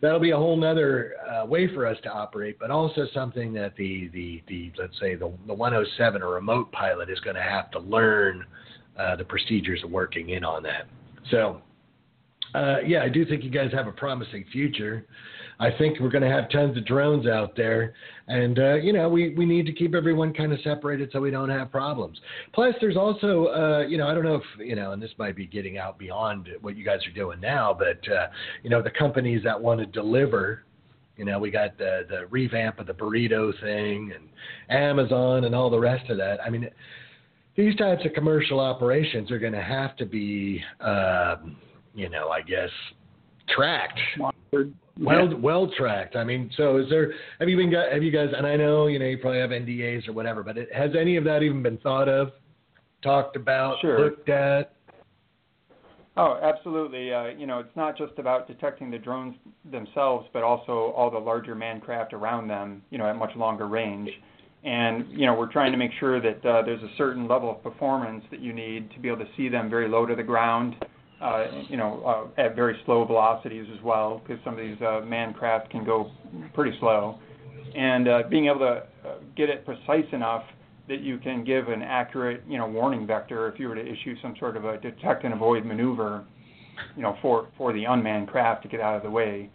that'll 0.00 0.20
be 0.20 0.30
a 0.30 0.36
whole 0.36 0.56
nother 0.56 1.14
uh, 1.30 1.46
way 1.46 1.72
for 1.72 1.86
us 1.86 1.96
to 2.02 2.10
operate, 2.10 2.58
but 2.58 2.70
also 2.70 3.06
something 3.14 3.52
that 3.54 3.74
the, 3.76 4.08
the, 4.12 4.42
the 4.48 4.72
let's 4.78 4.98
say 5.00 5.14
the, 5.14 5.32
the 5.46 5.54
107 5.54 6.22
or 6.22 6.34
remote 6.34 6.70
pilot 6.72 7.10
is 7.10 7.20
going 7.20 7.36
to 7.36 7.42
have 7.42 7.70
to 7.72 7.78
learn 7.78 8.44
uh, 8.98 9.16
the 9.16 9.24
procedures 9.24 9.82
of 9.82 9.90
working 9.90 10.30
in 10.30 10.44
on 10.44 10.62
that. 10.62 10.86
So, 11.30 11.60
uh, 12.54 12.76
yeah, 12.86 13.02
I 13.02 13.08
do 13.08 13.24
think 13.24 13.42
you 13.42 13.50
guys 13.50 13.72
have 13.72 13.86
a 13.86 13.92
promising 13.92 14.44
future. 14.52 15.06
I 15.60 15.70
think 15.70 16.00
we're 16.00 16.10
going 16.10 16.24
to 16.24 16.30
have 16.30 16.50
tons 16.50 16.76
of 16.76 16.84
drones 16.86 17.26
out 17.26 17.56
there, 17.56 17.94
and 18.28 18.58
uh, 18.58 18.74
you 18.74 18.92
know 18.92 19.08
we 19.08 19.34
we 19.34 19.46
need 19.46 19.66
to 19.66 19.72
keep 19.72 19.94
everyone 19.94 20.32
kind 20.32 20.52
of 20.52 20.58
separated 20.62 21.10
so 21.12 21.20
we 21.20 21.30
don't 21.30 21.48
have 21.48 21.70
problems. 21.70 22.18
Plus, 22.52 22.74
there's 22.80 22.96
also 22.96 23.46
uh, 23.46 23.86
you 23.86 23.96
know 23.96 24.08
I 24.08 24.14
don't 24.14 24.24
know 24.24 24.36
if 24.36 24.42
you 24.58 24.76
know, 24.76 24.92
and 24.92 25.02
this 25.02 25.12
might 25.18 25.36
be 25.36 25.46
getting 25.46 25.78
out 25.78 25.98
beyond 25.98 26.48
what 26.60 26.76
you 26.76 26.84
guys 26.84 27.00
are 27.06 27.14
doing 27.14 27.40
now, 27.40 27.76
but 27.76 28.12
uh, 28.12 28.28
you 28.62 28.70
know 28.70 28.82
the 28.82 28.90
companies 28.90 29.42
that 29.44 29.60
want 29.60 29.80
to 29.80 29.86
deliver. 29.86 30.64
You 31.16 31.24
know, 31.24 31.38
we 31.38 31.52
got 31.52 31.78
the 31.78 32.06
the 32.08 32.26
revamp 32.26 32.80
of 32.80 32.88
the 32.88 32.94
burrito 32.94 33.52
thing 33.60 34.12
and 34.12 34.28
Amazon 34.68 35.44
and 35.44 35.54
all 35.54 35.70
the 35.70 35.78
rest 35.78 36.10
of 36.10 36.16
that. 36.16 36.40
I 36.44 36.50
mean, 36.50 36.68
these 37.56 37.76
types 37.76 38.04
of 38.04 38.12
commercial 38.14 38.58
operations 38.58 39.30
are 39.30 39.38
going 39.38 39.52
to 39.52 39.62
have 39.62 39.94
to 39.98 40.06
be, 40.06 40.60
um, 40.80 41.56
you 41.94 42.08
know, 42.08 42.30
I 42.30 42.42
guess 42.42 42.70
tracked. 43.48 44.00
Monitored 44.18 44.74
well 45.00 45.28
yeah. 45.28 45.34
well 45.34 45.70
tracked. 45.76 46.16
I 46.16 46.24
mean, 46.24 46.50
so 46.56 46.78
is 46.78 46.88
there? 46.88 47.12
Have 47.40 47.48
you 47.48 47.56
been 47.56 47.70
got? 47.70 47.92
Have 47.92 48.02
you 48.02 48.10
guys? 48.10 48.28
And 48.36 48.46
I 48.46 48.56
know 48.56 48.86
you 48.86 48.98
know 48.98 49.06
you 49.06 49.18
probably 49.18 49.40
have 49.40 49.50
NDAs 49.50 50.08
or 50.08 50.12
whatever, 50.12 50.42
but 50.42 50.56
it, 50.56 50.68
has 50.74 50.90
any 50.98 51.16
of 51.16 51.24
that 51.24 51.42
even 51.42 51.62
been 51.62 51.78
thought 51.78 52.08
of, 52.08 52.32
talked 53.02 53.36
about, 53.36 53.76
sure. 53.80 54.00
looked 54.00 54.28
at? 54.28 54.74
Oh, 56.16 56.38
absolutely. 56.40 57.12
Uh, 57.12 57.26
you 57.26 57.46
know, 57.46 57.58
it's 57.58 57.74
not 57.74 57.98
just 57.98 58.12
about 58.18 58.46
detecting 58.46 58.90
the 58.90 58.98
drones 58.98 59.34
themselves, 59.70 60.28
but 60.32 60.44
also 60.44 60.92
all 60.96 61.10
the 61.10 61.18
larger 61.18 61.54
manned 61.56 61.82
craft 61.82 62.12
around 62.12 62.46
them, 62.46 62.82
you 62.90 62.98
know, 62.98 63.06
at 63.06 63.16
much 63.16 63.34
longer 63.34 63.66
range. 63.66 64.10
And, 64.62 65.06
you 65.10 65.26
know, 65.26 65.34
we're 65.34 65.50
trying 65.50 65.72
to 65.72 65.78
make 65.78 65.90
sure 65.98 66.20
that 66.20 66.46
uh, 66.46 66.62
there's 66.62 66.82
a 66.82 66.90
certain 66.96 67.26
level 67.28 67.50
of 67.50 67.62
performance 67.62 68.24
that 68.30 68.40
you 68.40 68.52
need 68.52 68.90
to 68.92 69.00
be 69.00 69.08
able 69.08 69.18
to 69.18 69.30
see 69.36 69.48
them 69.48 69.68
very 69.68 69.88
low 69.88 70.06
to 70.06 70.14
the 70.14 70.22
ground, 70.22 70.76
you 71.68 71.76
know, 71.76 72.02
uh, 72.36 72.40
at 72.40 72.54
very 72.54 72.78
slow 72.84 73.04
velocities 73.04 73.66
as 73.74 73.82
well, 73.82 74.20
because 74.26 74.42
some 74.44 74.54
of 74.54 74.60
these 74.60 74.80
uh, 74.82 75.00
manned 75.04 75.34
craft 75.36 75.70
can 75.70 75.84
go 75.84 76.10
pretty 76.52 76.76
slow. 76.80 77.18
And 77.74 78.08
uh, 78.08 78.22
being 78.28 78.46
able 78.46 78.60
to 78.60 78.86
uh, 79.08 79.14
get 79.36 79.48
it 79.48 79.64
precise 79.64 80.06
enough 80.12 80.44
that 80.88 81.00
you 81.00 81.18
can 81.18 81.44
give 81.44 81.68
an 81.68 81.82
accurate, 81.82 82.42
you 82.46 82.58
know, 82.58 82.66
warning 82.66 83.06
vector 83.06 83.48
if 83.48 83.58
you 83.58 83.68
were 83.68 83.74
to 83.74 83.80
issue 83.80 84.14
some 84.20 84.34
sort 84.38 84.56
of 84.56 84.64
a 84.64 84.78
detect 84.78 85.24
and 85.24 85.32
avoid 85.32 85.64
maneuver, 85.64 86.24
you 86.96 87.02
know, 87.02 87.16
for 87.22 87.48
for 87.56 87.72
the 87.72 87.84
unmanned 87.84 88.28
craft 88.28 88.62
to 88.62 88.68
get 88.68 88.80
out 88.80 88.96
of 88.96 89.02
the 89.02 89.10
way. 89.10 89.50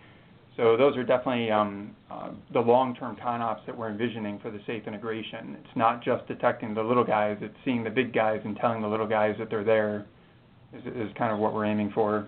So 0.58 0.76
those 0.76 0.98
are 0.98 1.04
definitely 1.04 1.52
um, 1.52 1.96
uh, 2.12 2.32
the 2.52 2.60
long-term 2.60 3.16
ConOps 3.24 3.66
that 3.66 3.78
we're 3.78 3.90
envisioning 3.90 4.40
for 4.40 4.52
the 4.52 4.60
safe 4.68 4.88
integration. 4.88 5.56
It's 5.58 5.76
not 5.76 6.04
just 6.04 6.28
detecting 6.28 6.74
the 6.74 6.82
little 6.82 7.06
guys; 7.06 7.38
it's 7.42 7.56
seeing 7.64 7.84
the 7.84 7.90
big 7.90 8.12
guys 8.12 8.42
and 8.44 8.58
telling 8.58 8.82
the 8.82 8.88
little 8.88 9.08
guys 9.08 9.36
that 9.38 9.50
they're 9.50 9.64
there. 9.64 10.06
Is, 10.74 10.86
is 10.86 11.10
kind 11.18 11.32
of 11.32 11.40
what 11.40 11.54
we're 11.54 11.66
aiming 11.66 11.92
for. 11.94 12.28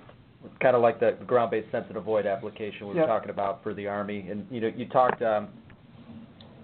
Kind 0.60 0.75
of 0.75 0.82
like 0.82 0.99
the 0.99 1.17
ground-based 1.27 1.71
sense 1.71 1.86
and 1.88 1.97
avoid 1.97 2.25
application 2.25 2.88
we 2.88 2.93
were 2.95 3.01
yep. 3.01 3.08
talking 3.08 3.30
about 3.30 3.62
for 3.62 3.75
the 3.75 3.88
Army. 3.88 4.27
And 4.30 4.47
you 4.49 4.60
know, 4.60 4.71
you 4.75 4.88
talked 4.88 5.21
um, 5.21 5.49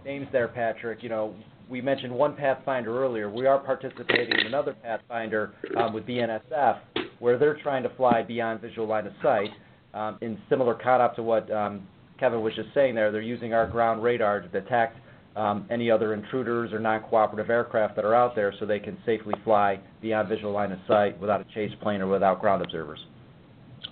names 0.04 0.28
there, 0.32 0.48
Patrick. 0.48 1.04
You 1.04 1.10
know, 1.10 1.36
we 1.70 1.82
mentioned 1.82 2.13
one 2.13 2.36
Pathfinder 2.36 3.00
earlier. 3.00 3.30
We 3.30 3.46
are 3.46 3.60
participating 3.60 4.40
in 4.40 4.48
another 4.48 4.74
Pathfinder 4.74 5.54
um, 5.78 5.94
with 5.94 6.06
BNSF, 6.08 6.80
where 7.20 7.38
they're 7.38 7.60
trying 7.62 7.84
to 7.84 7.90
fly 7.90 8.24
beyond 8.24 8.62
visual 8.62 8.88
line 8.88 9.06
of 9.06 9.13
sight. 9.22 9.50
Um, 9.94 10.18
in 10.22 10.38
similar 10.50 10.76
ConOp 10.76 11.16
to 11.16 11.24
what 11.24 11.52
um, 11.52 11.88
Kevin 12.20 12.42
was 12.42 12.54
just 12.56 12.70
saying 12.74 12.96
there, 12.96 13.12
they're 13.12 13.22
using 13.22 13.54
our 13.54 13.68
ground 13.68 14.04
radar 14.04 14.42
to 14.42 14.48
detect 14.48 14.98
um, 15.38 15.67
any 15.69 15.91
other 15.91 16.13
intruders 16.13 16.73
or 16.73 16.80
non-cooperative 16.80 17.50
aircraft 17.50 17.95
that 17.95 18.04
are 18.04 18.15
out 18.15 18.36
there, 18.36 18.54
so 18.60 18.65
they 18.65 18.80
can 18.80 18.97
safely 19.06 19.36
fly 19.43 19.80
beyond 20.02 20.28
visual 20.28 20.52
line 20.52 20.71
of 20.71 20.80
sight 20.88 21.19
without 21.19 21.39
a 21.39 21.45
chase 21.54 21.71
plane 21.82 22.02
or 22.02 22.08
without 22.08 22.41
ground 22.41 22.63
observers. 22.63 23.00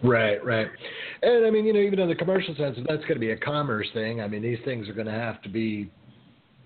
Right, 0.04 0.44
right. 0.44 0.68
And 1.22 1.46
I 1.46 1.52
mean, 1.52 1.66
you 1.66 1.74
know, 1.74 1.80
even 1.80 2.00
in 2.00 2.10
the 2.10 2.16
commercial 2.16 2.56
sense, 2.56 2.78
that's 2.88 3.02
going 3.02 3.14
to 3.14 3.20
be 3.20 3.32
a 3.32 3.38
commerce 3.38 3.88
thing. 3.94 4.22
I 4.22 4.28
mean, 4.28 4.42
these 4.42 4.58
things 4.66 4.90
are 4.90 4.94
going 4.94 5.06
to 5.06 5.14
have 5.14 5.42
to 5.44 5.50
be, 5.50 5.92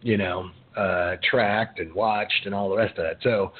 you 0.02 0.18
know, 0.18 0.50
uh, 0.78 1.18
tracked 1.30 1.80
and 1.80 1.94
watched 1.94 2.46
and 2.46 2.56
all 2.56 2.70
the 2.70 2.78
rest 2.78 2.98
of 2.98 3.04
that. 3.04 3.18
So 3.22 3.52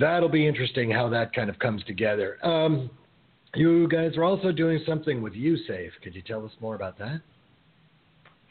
that'll 0.00 0.28
be 0.30 0.46
interesting 0.46 0.90
how 0.90 1.08
that 1.10 1.34
kind 1.34 1.50
of 1.50 1.58
comes 1.58 1.84
together. 1.84 2.38
Um, 2.44 2.90
you 3.54 3.86
guys 3.88 4.16
are 4.16 4.24
also 4.24 4.52
doing 4.52 4.80
something 4.86 5.22
with 5.22 5.34
USAFE. 5.34 5.90
Could 6.02 6.14
you 6.14 6.22
tell 6.22 6.44
us 6.44 6.52
more 6.60 6.74
about 6.74 6.98
that? 6.98 7.20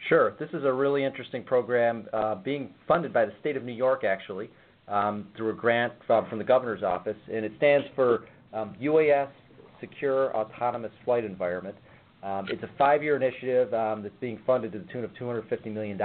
Sure. 0.08 0.36
This 0.40 0.50
is 0.54 0.64
a 0.64 0.72
really 0.72 1.04
interesting 1.04 1.44
program 1.44 2.08
uh, 2.14 2.36
being 2.36 2.74
funded 2.88 3.12
by 3.12 3.26
the 3.26 3.34
state 3.42 3.58
of 3.58 3.64
New 3.64 3.74
York, 3.74 4.06
actually, 4.06 4.50
um, 4.88 5.28
through 5.36 5.50
a 5.50 5.54
grant 5.54 5.92
from, 6.06 6.30
from, 6.30 6.38
the 6.38 6.46
governor's 6.46 6.82
office, 6.82 7.18
and 7.32 7.44
it 7.44 7.52
stands 7.58 7.86
for 7.94 8.24
um, 8.54 8.74
UAS 8.82 9.28
Secure 9.82 10.34
Autonomous 10.34 10.94
Flight 11.04 11.26
Environment. 11.26 11.76
Um, 12.24 12.48
it's 12.50 12.64
a 12.64 12.70
five-year 12.78 13.18
initiative 13.18 13.74
um, 13.74 14.02
that's 14.02 14.16
being 14.22 14.40
funded 14.48 14.72
to 14.72 14.80
the 14.80 14.86
tune 14.86 15.04
of 15.04 15.12
$250 15.16 15.74
million. 15.74 16.00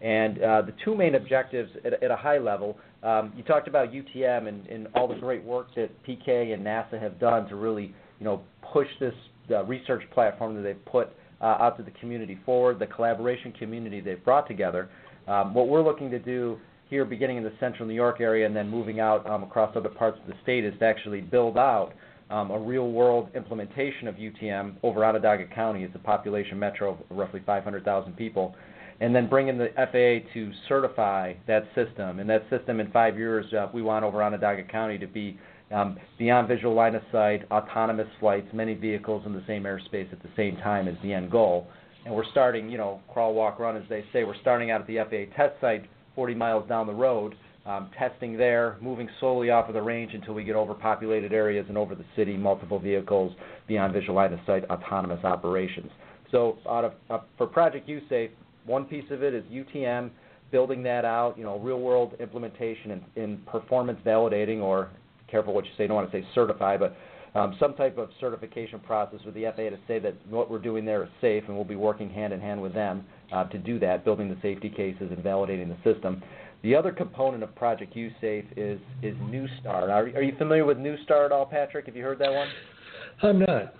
And 0.00 0.42
uh, 0.42 0.62
the 0.62 0.74
two 0.84 0.96
main 0.96 1.14
objectives 1.14 1.70
at, 1.84 2.02
at 2.02 2.10
a 2.10 2.16
high 2.16 2.38
level, 2.38 2.76
um, 3.04 3.32
you 3.36 3.44
talked 3.44 3.68
about 3.68 3.92
UTM 3.92 4.48
and, 4.48 4.66
and, 4.66 4.88
all 4.94 5.06
the 5.06 5.14
great 5.14 5.44
work 5.44 5.68
that 5.76 5.90
PK 6.04 6.52
and 6.52 6.66
NASA 6.66 7.00
have 7.00 7.20
done 7.20 7.48
to 7.48 7.54
really, 7.54 7.94
you 8.18 8.24
know, 8.24 8.42
push 8.72 8.88
this 8.98 9.14
uh, 9.50 9.64
research 9.64 10.02
platform 10.12 10.56
that 10.56 10.62
they've 10.62 10.84
put 10.84 11.10
uh, 11.40 11.56
out 11.60 11.76
to 11.76 11.82
the 11.82 11.90
community 11.92 12.38
forward, 12.44 12.78
the 12.78 12.86
collaboration 12.86 13.52
community 13.52 14.00
they've 14.00 14.24
brought 14.24 14.46
together. 14.46 14.88
Um, 15.26 15.54
what 15.54 15.68
we're 15.68 15.82
looking 15.82 16.10
to 16.10 16.18
do 16.18 16.58
here, 16.90 17.04
beginning 17.04 17.38
in 17.38 17.44
the 17.44 17.52
central 17.60 17.88
New 17.88 17.94
York 17.94 18.20
area 18.20 18.46
and 18.46 18.54
then 18.54 18.68
moving 18.68 19.00
out 19.00 19.28
um, 19.28 19.42
across 19.42 19.74
other 19.76 19.88
parts 19.88 20.18
of 20.20 20.26
the 20.26 20.34
state, 20.42 20.64
is 20.64 20.74
to 20.78 20.84
actually 20.84 21.20
build 21.20 21.56
out 21.56 21.92
um, 22.30 22.50
a 22.50 22.58
real-world 22.58 23.28
implementation 23.34 24.08
of 24.08 24.16
UTM 24.16 24.74
over 24.82 25.04
Onondaga 25.04 25.46
County. 25.54 25.84
It's 25.84 25.94
a 25.94 25.98
population 25.98 26.58
metro 26.58 26.92
of 26.92 26.98
roughly 27.10 27.42
500,000 27.44 28.16
people 28.16 28.54
and 29.00 29.14
then 29.14 29.28
bring 29.28 29.48
in 29.48 29.58
the 29.58 29.68
FAA 29.76 30.32
to 30.32 30.52
certify 30.68 31.34
that 31.46 31.64
system. 31.74 32.20
And 32.20 32.30
that 32.30 32.48
system 32.48 32.80
in 32.80 32.90
five 32.90 33.18
years, 33.18 33.44
uh, 33.52 33.68
we 33.74 33.82
want 33.82 34.04
over 34.04 34.22
Onondaga 34.22 34.62
County 34.64 34.98
to 34.98 35.06
be 35.06 35.38
um, 35.74 35.98
beyond 36.18 36.48
visual 36.48 36.74
line 36.74 36.94
of 36.94 37.02
sight, 37.10 37.42
autonomous 37.50 38.06
flights, 38.20 38.46
many 38.52 38.74
vehicles 38.74 39.24
in 39.26 39.32
the 39.32 39.42
same 39.46 39.64
airspace 39.64 40.10
at 40.12 40.22
the 40.22 40.28
same 40.36 40.56
time 40.58 40.86
is 40.86 40.96
the 41.02 41.12
end 41.12 41.30
goal. 41.30 41.66
And 42.06 42.14
we're 42.14 42.30
starting, 42.30 42.68
you 42.68 42.78
know, 42.78 43.00
crawl, 43.12 43.34
walk, 43.34 43.58
run, 43.58 43.76
as 43.76 43.82
they 43.88 44.04
say. 44.12 44.24
We're 44.24 44.40
starting 44.40 44.70
out 44.70 44.82
at 44.82 44.86
the 44.86 44.98
FAA 44.98 45.36
test 45.36 45.60
site 45.60 45.86
40 46.14 46.34
miles 46.34 46.68
down 46.68 46.86
the 46.86 46.92
road, 46.92 47.34
um, 47.66 47.90
testing 47.98 48.36
there, 48.36 48.76
moving 48.80 49.08
slowly 49.18 49.50
off 49.50 49.68
of 49.68 49.74
the 49.74 49.82
range 49.82 50.12
until 50.14 50.34
we 50.34 50.44
get 50.44 50.54
over 50.54 50.74
populated 50.74 51.32
areas 51.32 51.66
and 51.68 51.76
over 51.76 51.94
the 51.94 52.04
city, 52.14 52.36
multiple 52.36 52.78
vehicles, 52.78 53.34
beyond 53.66 53.92
visual 53.92 54.14
line 54.14 54.32
of 54.32 54.38
sight, 54.46 54.64
autonomous 54.70 55.24
operations. 55.24 55.90
So 56.30 56.58
uh, 56.68 56.90
for 57.36 57.46
Project 57.46 57.88
USAFE, 57.88 58.30
one 58.66 58.84
piece 58.84 59.10
of 59.10 59.22
it 59.22 59.34
is 59.34 59.44
UTM, 59.44 60.10
building 60.50 60.82
that 60.84 61.04
out, 61.04 61.36
you 61.36 61.42
know, 61.42 61.58
real 61.58 61.80
world 61.80 62.14
implementation 62.20 63.02
and 63.16 63.44
performance 63.46 63.98
validating, 64.06 64.60
or 64.60 64.90
careful 65.34 65.52
what 65.52 65.64
you 65.64 65.72
say, 65.76 65.88
don't 65.88 65.96
want 65.96 66.08
to 66.12 66.16
say 66.16 66.24
certify, 66.32 66.76
but 66.76 66.96
um, 67.34 67.56
some 67.58 67.74
type 67.74 67.98
of 67.98 68.10
certification 68.20 68.78
process 68.78 69.18
with 69.26 69.34
the 69.34 69.42
FAA 69.56 69.70
to 69.70 69.78
say 69.88 69.98
that 69.98 70.14
what 70.28 70.48
we're 70.48 70.60
doing 70.60 70.84
there 70.84 71.02
is 71.02 71.08
safe, 71.20 71.42
and 71.48 71.56
we'll 71.56 71.64
be 71.64 71.74
working 71.74 72.08
hand 72.08 72.32
in 72.32 72.40
hand 72.40 72.62
with 72.62 72.72
them 72.72 73.04
uh, 73.32 73.42
to 73.48 73.58
do 73.58 73.80
that, 73.80 74.04
building 74.04 74.28
the 74.28 74.36
safety 74.40 74.68
cases 74.68 75.10
and 75.10 75.18
validating 75.18 75.68
the 75.68 75.92
system. 75.92 76.22
The 76.62 76.76
other 76.76 76.92
component 76.92 77.42
of 77.42 77.52
Project 77.56 77.96
USAFE 77.96 78.46
is 78.56 78.78
is 79.02 79.16
NUSTAR. 79.16 79.90
Are, 79.90 80.04
are 80.16 80.22
you 80.22 80.36
familiar 80.38 80.64
with 80.64 80.78
NUSTAR 80.78 81.26
at 81.26 81.32
all, 81.32 81.44
Patrick? 81.44 81.86
Have 81.86 81.96
you 81.96 82.04
heard 82.04 82.20
that 82.20 82.32
one? 82.32 82.48
I'm 83.22 83.40
not. 83.40 83.74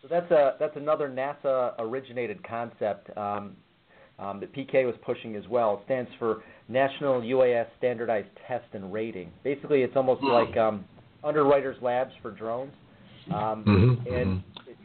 So 0.00 0.08
that's 0.08 0.30
a 0.30 0.54
that's 0.58 0.76
another 0.76 1.10
NASA 1.10 1.74
originated 1.78 2.42
concept. 2.48 3.14
Um, 3.18 3.54
um, 4.18 4.40
that 4.40 4.52
PK 4.52 4.86
was 4.86 4.94
pushing 5.04 5.36
as 5.36 5.46
well. 5.48 5.74
It 5.74 5.80
stands 5.86 6.10
for 6.18 6.42
National 6.68 7.20
UAS 7.20 7.66
Standardized 7.78 8.28
Test 8.46 8.66
and 8.72 8.92
Rating. 8.92 9.30
Basically, 9.42 9.82
it's 9.82 9.96
almost 9.96 10.22
mm 10.22 10.46
like 10.46 10.56
um, 10.56 10.84
Underwriters 11.22 11.76
Labs 11.82 12.12
for 12.22 12.30
drones. 12.30 12.72
Um, 13.28 13.64
mm-hmm. 13.66 14.14
And 14.14 14.26
mm-hmm. 14.26 14.70
it, 14.70 14.76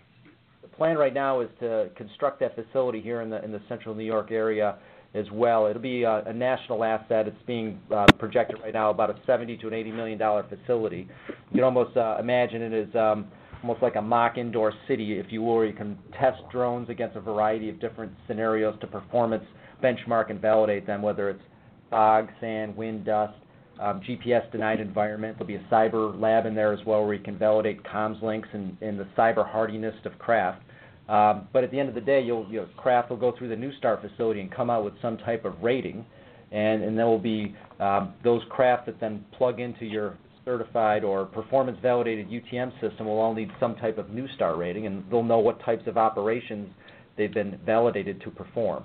the 0.62 0.68
plan 0.70 0.98
right 0.98 1.14
now 1.14 1.42
is 1.42 1.50
to 1.60 1.90
construct 1.96 2.40
that 2.40 2.56
facility 2.56 3.02
here 3.02 3.22
in 3.22 3.30
the 3.30 3.44
in 3.44 3.52
the 3.52 3.62
central 3.68 3.94
New 3.94 4.06
York 4.06 4.32
area 4.32 4.78
as 5.14 5.26
well. 5.32 5.66
It'll 5.68 5.82
be 5.82 6.04
a, 6.04 6.24
a 6.26 6.34
national 6.34 6.84
asset. 6.84 7.28
It's 7.28 7.42
being 7.48 7.80
uh, 7.94 8.06
projected 8.20 8.60
right 8.62 8.74
now 8.74 8.92
about 8.92 9.10
a 9.10 9.16
70 9.26 9.58
to 9.58 9.68
an 9.68 9.74
80 9.74 9.92
million 9.92 10.18
dollar 10.20 10.46
facility. 10.48 11.08
You 11.28 11.56
can 11.56 11.64
almost 11.64 11.98
uh, 11.98 12.18
imagine 12.20 12.62
it 12.62 12.90
as 12.90 12.96
um, 12.96 13.28
almost 13.62 13.82
like 13.82 13.96
a 13.96 14.02
mock 14.02 14.38
indoor 14.38 14.74
city, 14.88 15.20
if 15.20 15.28
you 15.32 15.42
will, 15.42 15.56
where 15.56 15.66
you 15.66 15.74
can 15.74 15.98
test 16.20 16.42
drones 16.52 16.90
against 16.90 17.16
a 17.16 17.22
variety 17.22 17.70
of 17.70 17.80
different 17.80 18.12
scenarios 18.28 18.76
to 18.82 18.88
performance 18.88 19.44
benchmark 19.84 20.30
and 20.30 20.42
validate 20.42 20.86
them, 20.86 21.02
whether 21.02 21.30
it's 21.30 21.42
fog, 21.90 22.30
sand, 22.40 22.76
wind, 22.76 23.06
dust, 23.06 23.34
um, 23.80 24.02
GPS 24.02 24.50
denied 24.52 24.80
environment. 24.80 25.38
There'll 25.38 25.48
be 25.48 25.56
a 25.56 25.74
cyber 25.74 26.20
lab 26.20 26.46
in 26.46 26.54
there 26.54 26.74
as 26.74 26.80
well 26.86 27.06
where 27.06 27.14
you 27.14 27.24
can 27.24 27.38
validate 27.38 27.84
comms 27.84 28.22
links 28.22 28.50
and, 28.54 28.78
and 28.82 29.00
the 29.00 29.08
cyber 29.18 29.50
hardiness 29.50 29.96
of 30.06 30.18
craft. 30.20 30.62
Um, 31.08 31.48
but 31.52 31.64
at 31.64 31.72
the 31.72 31.80
end 31.80 31.90
of 31.90 31.96
the 31.96 32.02
day, 32.02 32.22
you'll, 32.22 32.46
craft 32.78 33.10
will 33.10 33.18
go 33.18 33.34
through 33.36 33.50
the 33.50 33.56
NUSTAR 33.56 34.00
facility 34.02 34.42
and 34.42 34.52
come 34.52 34.70
out 34.70 34.84
with 34.84 34.94
some 35.02 35.18
type 35.18 35.44
of 35.44 35.54
rating, 35.62 36.06
and, 36.52 36.84
and 36.84 36.98
there 36.98 37.08
will 37.08 37.18
be 37.18 37.56
um, 37.80 38.14
those 38.24 38.42
craft 38.50 38.86
that 38.86 39.00
then 39.00 39.26
plug 39.36 39.60
into 39.60 39.86
your 39.86 40.18
certified 40.46 41.04
or 41.04 41.26
performance 41.26 41.78
validated 41.82 42.30
UTM 42.30 42.72
system 42.80 43.06
will 43.06 43.20
all 43.20 43.34
need 43.34 43.52
some 43.60 43.76
type 43.76 43.98
of 43.98 44.08
NUSTAR 44.08 44.58
rating, 44.58 44.86
and 44.88 45.04
they'll 45.10 45.24
know 45.24 45.40
what 45.40 45.64
types 45.64 45.88
of 45.88 45.98
operations 45.98 46.70
they've 47.18 47.34
been 47.34 47.60
validated 47.66 48.22
to 48.22 48.32
perform. 48.32 48.84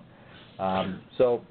Um, 0.59 1.01
so, 1.19 1.43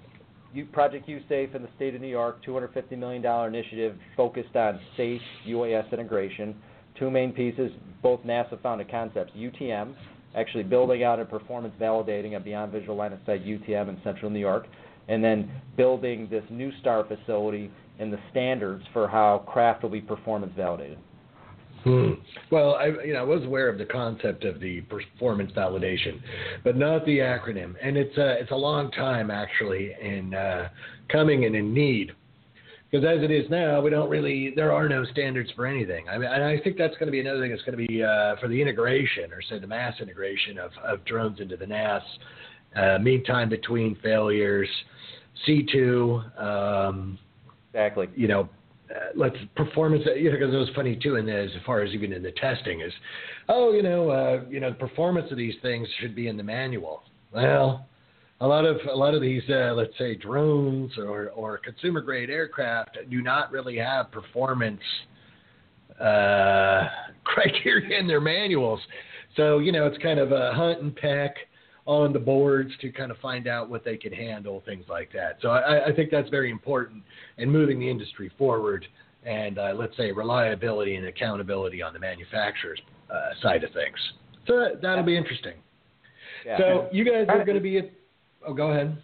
Project 0.72 1.08
USAFE 1.08 1.56
in 1.56 1.64
the 1.64 1.70
state 1.76 1.96
of 1.96 2.02
New 2.02 2.08
York, 2.08 2.44
$250 2.46 2.98
million 2.98 3.26
initiative 3.26 3.98
focused 4.16 4.56
on 4.56 4.80
safe 4.96 5.22
UAS 5.48 5.92
integration. 5.92 6.56
Two 7.00 7.10
main 7.10 7.32
pieces, 7.32 7.72
both 8.04 8.22
NASA 8.22 8.62
founded 8.62 8.92
concepts 8.92 9.34
UTM, 9.36 9.96
actually 10.36 10.64
building 10.64 11.04
out 11.04 11.20
and 11.20 11.28
performance 11.28 11.74
validating 11.82 12.36
a 12.36 12.40
beyond 12.40 12.72
visual 12.72 12.96
line 12.96 13.14
of 13.14 13.20
sight 13.26 13.44
UTM 13.44 13.90
in 13.90 14.00
central 14.04 14.30
New 14.30 14.40
York, 14.40 14.68
and 15.08 15.24
then 15.24 15.52
building 15.76 16.28
this 16.30 16.44
new 16.52 16.72
STAR 16.82 17.06
facility 17.06 17.72
and 18.00 18.12
the 18.12 18.20
standards 18.32 18.84
for 18.94 19.08
how 19.08 19.40
craft 19.48 19.84
will 19.84 19.90
be 19.90 20.02
performance 20.02 20.54
validated. 20.56 20.98
Hmm. 21.84 22.14
Well, 22.50 22.76
I 22.76 22.86
you 23.06 23.14
know 23.14 23.20
I 23.20 23.24
was 23.24 23.44
aware 23.44 23.68
of 23.68 23.78
the 23.78 23.86
concept 23.86 24.46
of 24.46 24.62
the 24.62 24.82
performance 24.82 25.52
validation, 25.52 26.22
but 26.64 26.78
not 26.78 27.06
the 27.06 27.20
acronym. 27.20 27.76
And 27.82 27.98
it's 27.98 28.18
a 28.18 28.40
it's 28.40 28.52
a 28.52 28.56
long 28.56 28.90
time 28.92 29.30
actually 29.30 29.92
in 30.02 30.34
uh, 30.34 30.70
coming 31.10 31.44
and 31.44 31.56
in 31.56 31.74
need 31.74 32.14
Because 32.94 33.08
as 33.08 33.24
it 33.24 33.32
is 33.32 33.50
now, 33.50 33.82
we 33.82 33.90
don't 33.90 34.08
really, 34.08 34.54
there 34.56 34.72
are 34.72 34.88
no 34.88 35.04
standards 35.06 35.50
for 35.56 35.66
anything. 35.66 36.08
I 36.08 36.20
mean, 36.20 36.30
and 36.32 36.44
I 36.44 36.60
think 36.60 36.78
that's 36.78 36.94
going 36.98 37.08
to 37.08 37.12
be 37.12 37.20
another 37.20 37.42
thing 37.42 37.50
that's 37.50 37.64
going 37.64 37.76
to 37.76 37.88
be 37.88 38.04
uh, 38.04 38.36
for 38.40 38.48
the 38.48 38.62
integration 38.62 39.34
or 39.34 39.42
say 39.42 39.58
the 39.58 39.66
mass 39.66 39.96
integration 40.00 40.60
of, 40.60 40.70
of 40.84 41.04
drones 41.04 41.40
into 41.40 41.58
the 41.58 41.66
NAS, 41.66 42.04
uh, 42.76 43.00
mean 43.02 43.24
time 43.24 43.50
between 43.50 43.96
failures, 44.04 44.70
C2, 45.48 46.40
um, 46.40 47.18
exactly. 47.74 48.10
You 48.16 48.28
know, 48.28 48.50
uh, 48.94 49.10
let's 49.16 49.36
performance. 49.56 50.04
You 50.16 50.32
know, 50.32 50.38
because 50.38 50.54
it 50.54 50.58
was 50.58 50.70
funny 50.76 50.96
too, 51.02 51.16
and 51.16 51.30
as 51.30 51.50
far 51.66 51.82
as 51.82 51.94
even 51.94 52.14
in 52.14 52.22
the 52.22 52.32
testing 52.32 52.82
is, 52.82 52.94
oh, 53.50 53.74
you 53.74 53.82
know, 53.82 54.10
uh, 54.10 54.42
you 54.50 54.60
know, 54.60 54.70
the 54.70 54.76
performance 54.76 55.32
of 55.32 55.38
these 55.38 55.56
things 55.62 55.88
should 56.00 56.16
be 56.16 56.28
in 56.28 56.38
the 56.38 56.44
manual. 56.44 57.04
Well, 57.34 57.88
a 58.42 58.48
lot 58.48 58.66
of 58.66 58.78
a 58.92 58.96
lot 58.96 59.16
of 59.16 59.22
these, 59.22 59.44
uh, 59.50 59.74
let's 59.74 59.98
say, 59.98 60.16
drones 60.16 60.92
or 60.98 61.30
or 61.30 61.58
consumer 61.58 62.02
grade 62.02 62.30
aircraft 62.30 62.98
do 63.10 63.22
not 63.22 63.52
really 63.52 63.78
have 63.78 64.12
performance 64.12 64.82
uh, 66.00 66.88
criteria 67.24 68.00
in 68.00 68.08
their 68.08 68.22
manuals. 68.22 68.80
So 69.36 69.60
you 69.60 69.72
know, 69.72 69.88
it's 69.88 70.02
kind 70.04 70.20
of 70.20 70.32
a 70.32 70.54
hunt 70.54 70.82
and 70.82 70.96
peck 70.96 71.36
on 71.86 72.14
the 72.14 72.20
boards 72.20 72.72
to 72.82 72.92
kind 72.92 73.12
of 73.12 73.18
find 73.18 73.48
out 73.48 73.70
what 73.70 73.84
they 73.84 73.98
can 73.98 74.14
handle, 74.14 74.64
things 74.66 74.86
like 74.90 75.12
that. 75.14 75.38
So 75.42 75.50
I, 75.50 75.88
I 75.88 75.94
think 75.94 76.12
that's 76.12 76.30
very 76.30 76.50
important 76.50 77.04
in 77.38 77.50
moving 77.50 77.80
the 77.80 77.90
industry 77.90 78.32
forward 78.38 78.86
and 79.26 79.58
uh, 79.58 79.74
let's 79.76 79.96
say 79.98 80.12
reliability 80.12 80.96
and 80.96 81.08
accountability 81.08 81.82
on 81.82 81.94
the 81.94 82.00
manufacturer's 82.00 82.80
uh, 83.10 83.30
side 83.42 83.64
of 83.64 83.72
things. 83.74 83.96
So 84.48 84.76
that'll 84.82 85.04
be 85.04 85.18
interesting. 85.18 85.54
Yeah. 86.46 86.58
So 86.58 86.90
you 86.92 87.06
guys 87.06 87.26
are 87.30 87.46
going 87.46 87.56
to 87.58 87.64
be 87.64 87.78
at. 87.78 87.92
Oh, 88.46 88.54
go 88.54 88.72
ahead. 88.72 88.98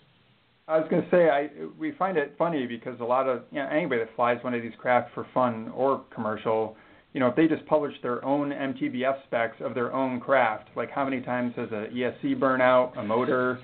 I 0.68 0.78
was 0.78 0.88
going 0.90 1.02
to 1.02 1.10
say 1.10 1.30
I 1.30 1.50
we 1.78 1.94
find 1.94 2.18
it 2.18 2.36
funny 2.38 2.68
because 2.68 3.00
a 3.00 3.04
lot 3.04 3.28
of 3.28 3.44
you 3.52 3.60
know 3.60 3.68
anybody 3.70 4.02
that 4.02 4.16
flies 4.16 4.38
one 4.44 4.54
of 4.54 4.62
these 4.62 4.74
craft 4.78 5.14
for 5.14 5.26
fun 5.34 5.72
or 5.74 6.04
commercial, 6.14 6.76
you 7.14 7.20
know, 7.20 7.28
if 7.28 7.36
they 7.36 7.48
just 7.48 7.66
publish 7.66 7.94
their 8.04 8.24
own 8.24 8.52
MTBF 8.52 9.24
specs 9.26 9.58
of 9.62 9.74
their 9.74 9.94
own 9.94 10.20
craft, 10.20 10.70
like 10.76 10.92
how 10.92 11.04
many 11.04 11.22
times 11.22 11.54
has 11.56 11.70
a 11.72 11.88
ESC 11.94 12.38
burnout, 12.38 12.98
a 12.98 13.04
motor, 13.04 13.60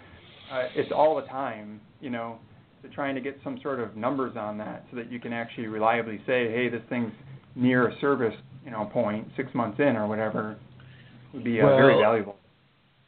uh, 0.52 0.64
it's 0.76 0.92
all 0.92 1.16
the 1.16 1.28
time, 1.28 1.80
you 2.02 2.10
know, 2.10 2.40
so 2.82 2.90
trying 2.94 3.16
to 3.16 3.22
get 3.22 3.40
some 3.44 3.60
sort 3.62 3.80
of 3.80 3.96
numbers 3.96 4.36
on 4.36 4.58
that 4.58 4.86
so 4.90 4.98
that 4.98 5.12
you 5.12 5.20
can 5.20 5.34
actually 5.34 5.68
reliably 5.68 6.18
say, 6.26 6.52
hey, 6.52 6.70
this 6.70 6.82
thing's 6.90 7.12
near 7.56 7.88
a 7.88 8.00
service, 8.00 8.36
you 8.64 8.72
know, 8.72 8.86
point 8.92 9.28
six 9.38 9.54
months 9.54 9.80
in 9.80 9.96
or 9.96 10.08
whatever 10.08 10.58
would 11.34 11.44
be 11.44 11.62
uh, 11.62 11.66
well, 11.66 11.78
very 11.78 12.02
valuable. 12.02 12.36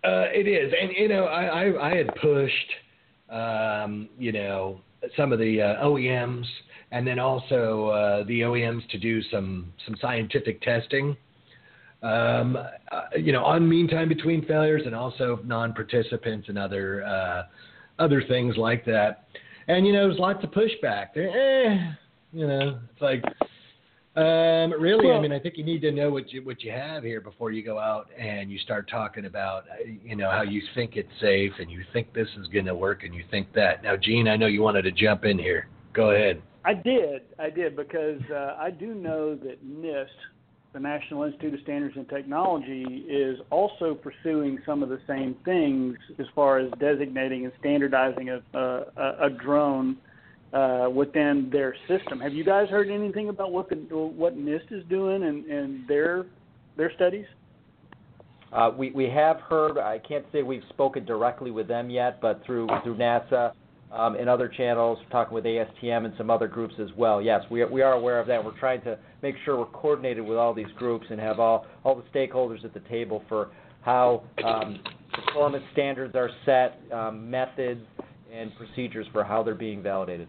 Uh, 0.04 0.26
it 0.32 0.48
is, 0.48 0.72
and 0.80 0.92
you 0.96 1.08
know, 1.08 1.26
I 1.26 1.46
I, 1.46 1.92
I 1.92 1.96
had 1.96 2.08
pushed, 2.22 2.72
um, 3.30 4.08
you 4.18 4.32
know, 4.32 4.82
some 5.18 5.34
of 5.34 5.40
the 5.40 5.62
uh, 5.62 5.84
OEMs 5.84 6.46
and 6.92 7.06
then 7.06 7.20
also 7.20 7.88
uh, 7.88 8.24
the 8.24 8.42
OEMs 8.42 8.88
to 8.90 8.98
do 8.98 9.22
some 9.24 9.72
some 9.86 9.96
scientific 10.02 10.62
testing. 10.62 11.16
Um, 12.04 12.56
uh, 12.92 13.02
you 13.18 13.32
know, 13.32 13.44
on 13.44 13.68
mean 13.68 13.88
time 13.88 14.08
between 14.08 14.46
failures 14.46 14.84
and 14.86 14.94
also 14.94 15.40
non-participants 15.44 16.48
and 16.48 16.58
other 16.58 17.04
uh, 17.04 17.44
other 18.00 18.22
things 18.28 18.56
like 18.58 18.86
that. 18.86 19.28
And 19.68 19.86
you 19.86 19.94
know, 19.94 20.08
there's 20.08 20.20
lots 20.20 20.44
of 20.44 20.52
pushback. 20.52 21.18
Eh, 21.18 21.94
you 22.34 22.48
know, 22.48 22.80
it's 22.92 23.02
like 23.02 23.24
um, 24.18 24.74
really, 24.82 25.06
well, 25.06 25.18
I 25.18 25.22
mean, 25.22 25.32
I 25.32 25.38
think 25.38 25.58
you 25.58 25.64
need 25.64 25.82
to 25.84 25.92
know 25.92 26.10
what 26.10 26.34
you 26.34 26.44
what 26.44 26.64
you 26.64 26.72
have 26.72 27.04
here 27.04 27.22
before 27.22 27.52
you 27.52 27.62
go 27.64 27.78
out 27.78 28.10
and 28.18 28.52
you 28.52 28.58
start 28.58 28.90
talking 28.90 29.26
about, 29.26 29.66
you 30.04 30.16
know, 30.16 30.32
how 30.32 30.42
you 30.42 30.60
think 30.74 30.96
it's 30.96 31.12
safe 31.22 31.52
and 31.60 31.70
you 31.70 31.84
think 31.94 32.14
this 32.14 32.28
is 32.40 32.48
going 32.48 32.66
to 32.66 32.74
work 32.74 33.04
and 33.04 33.14
you 33.14 33.24
think 33.30 33.54
that. 33.54 33.84
Now, 33.84 33.96
Gene, 33.96 34.28
I 34.28 34.36
know 34.36 34.48
you 34.48 34.64
wanted 34.64 34.82
to 34.84 34.92
jump 34.92 35.24
in 35.24 35.38
here. 35.38 35.68
Go 35.94 36.12
ahead. 36.12 36.42
I 36.68 36.74
did, 36.74 37.22
I 37.40 37.50
did 37.50 37.78
because 37.78 38.20
uh, 38.30 38.56
I 38.60 38.72
do 38.72 38.94
know 38.94 39.36
that 39.36 39.66
NIST, 39.66 40.08
the 40.74 40.82
National 40.82 41.24
Institute 41.24 41.54
of 41.54 41.62
Standards 41.62 41.96
and 41.96 42.10
Technology, 42.10 43.06
is 43.08 43.40
also 43.52 43.96
pursuing 43.96 44.60
some 44.66 44.84
of 44.84 44.90
the 44.90 45.00
same 45.08 45.38
things 45.46 45.96
as 46.20 46.26
far 46.36 46.60
as 46.60 46.70
designating 46.78 47.46
and 47.46 47.54
standardizing 47.62 48.32
a, 48.32 48.42
a, 48.54 49.28
a 49.28 49.30
drone 49.30 49.96
uh, 50.52 50.90
within 50.94 51.50
their 51.54 51.74
system. 51.88 52.20
Have 52.20 52.34
you 52.34 52.44
guys 52.44 52.68
heard 52.68 52.90
anything 52.90 53.30
about 53.30 53.54
what 53.54 53.70
the, 53.70 53.78
what 53.78 54.38
NIST 54.38 54.70
is 54.72 54.84
doing 54.90 55.24
and, 55.24 55.46
and 55.46 55.88
their 55.88 56.26
their 56.76 56.92
studies? 56.96 57.28
Uh, 58.52 58.72
we 58.78 58.92
we 58.92 59.06
have 59.06 59.40
heard. 59.40 59.78
I 59.78 60.00
can't 60.00 60.26
say 60.34 60.44
we've 60.44 60.64
spoken 60.68 61.06
directly 61.06 61.50
with 61.50 61.70
them 61.70 61.90
yet, 61.90 62.20
but 62.20 62.44
through 62.46 62.68
through 62.84 62.98
NASA 62.98 63.54
um, 63.92 64.16
and 64.16 64.28
other 64.30 64.48
channels, 64.48 65.00
talking 65.12 65.34
with 65.34 65.46
ASTM 65.46 66.06
and 66.06 66.14
some 66.18 66.30
other 66.30 66.48
groups 66.48 66.76
as 66.80 66.90
well. 66.98 67.22
Yes, 67.22 67.42
we 67.50 67.62
are, 67.62 67.72
we 67.72 67.82
are 67.82 67.94
aware 67.94 68.20
of 68.20 68.28
that. 68.28 68.44
We're 68.44 68.58
trying 68.60 68.82
to 68.82 68.98
make 69.22 69.36
sure 69.46 69.58
we're 69.58 69.66
coordinated 69.66 70.26
with 70.26 70.38
all 70.38 70.54
these 70.54 70.72
groups 70.78 71.06
and 71.10 71.20
have 71.20 71.40
all 71.40 71.66
all 71.84 71.96
the 71.96 72.04
stakeholders 72.18 72.66
at 72.66 72.74
the 72.74 72.82
table 72.82 73.24
for 73.30 73.50
how 73.82 74.24
um, 74.44 74.80
performance 75.14 75.64
standards 75.72 76.16
are 76.16 76.30
set, 76.46 76.82
um, 76.92 77.30
methods, 77.30 77.82
and 78.34 78.52
procedures 78.56 79.08
for 79.14 79.24
how 79.24 79.42
they're 79.42 79.56
being 79.56 79.82
validated. 79.82 80.28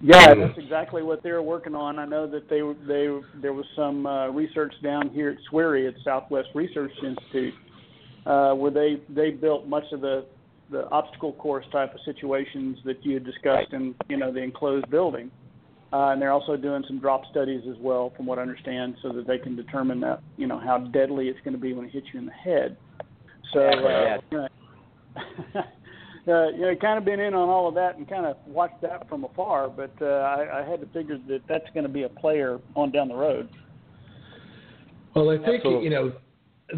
Yeah, 0.00 0.34
that's 0.34 0.58
exactly 0.58 1.02
what 1.02 1.22
they're 1.22 1.42
working 1.42 1.74
on. 1.74 1.98
I 1.98 2.04
know 2.04 2.26
that 2.26 2.50
they 2.50 2.60
they 2.86 3.08
there 3.40 3.52
was 3.52 3.64
some 3.76 4.04
uh, 4.04 4.28
research 4.28 4.74
down 4.82 5.10
here 5.10 5.30
at 5.30 5.36
SWRI 5.50 5.88
at 5.88 5.94
Southwest 6.04 6.48
Research 6.54 6.92
Institute 7.02 7.54
uh, 8.26 8.52
where 8.54 8.70
they 8.70 9.00
they 9.08 9.30
built 9.30 9.66
much 9.66 9.84
of 9.92 10.00
the 10.00 10.26
the 10.74 10.90
obstacle 10.90 11.32
course 11.34 11.64
type 11.70 11.94
of 11.94 12.00
situations 12.04 12.78
that 12.84 13.04
you 13.04 13.14
had 13.14 13.24
discussed 13.24 13.72
in 13.72 13.94
you 14.08 14.16
know 14.16 14.32
the 14.32 14.40
enclosed 14.40 14.90
building. 14.90 15.30
Uh, 15.92 16.10
and 16.10 16.20
they're 16.20 16.32
also 16.32 16.56
doing 16.56 16.82
some 16.88 16.98
drop 16.98 17.22
studies 17.30 17.62
as 17.70 17.76
well, 17.78 18.12
from 18.16 18.26
what 18.26 18.36
I 18.36 18.42
understand, 18.42 18.96
so 19.00 19.12
that 19.12 19.28
they 19.28 19.38
can 19.38 19.54
determine 19.54 20.00
that 20.00 20.20
you 20.36 20.46
know 20.46 20.58
how 20.58 20.78
deadly 20.78 21.28
it's 21.28 21.38
going 21.44 21.54
to 21.54 21.60
be 21.60 21.72
when 21.72 21.86
it 21.86 21.92
hits 21.92 22.08
you 22.12 22.18
in 22.18 22.26
the 22.26 22.32
head. 22.32 22.76
So 23.52 23.60
uh, 23.60 24.18
you 24.32 24.38
know, 24.38 24.48
uh, 26.26 26.48
you 26.50 26.60
know, 26.62 26.74
kind 26.80 26.98
of 26.98 27.04
been 27.04 27.20
in 27.20 27.32
on 27.34 27.48
all 27.48 27.68
of 27.68 27.74
that 27.76 27.96
and 27.96 28.08
kind 28.08 28.26
of 28.26 28.36
watched 28.44 28.82
that 28.82 29.08
from 29.08 29.22
afar, 29.22 29.68
but 29.68 29.92
uh, 30.02 30.06
I, 30.06 30.62
I 30.62 30.68
had 30.68 30.80
to 30.80 30.86
figure 30.86 31.18
that 31.28 31.42
that's 31.48 31.70
going 31.74 31.84
to 31.86 31.92
be 31.92 32.02
a 32.02 32.08
player 32.08 32.58
on 32.74 32.90
down 32.90 33.08
the 33.08 33.14
road. 33.14 33.48
Well, 35.14 35.30
I 35.30 35.36
think 35.36 35.64
Absolutely. 35.64 35.84
you 35.84 35.90
know 35.90 36.12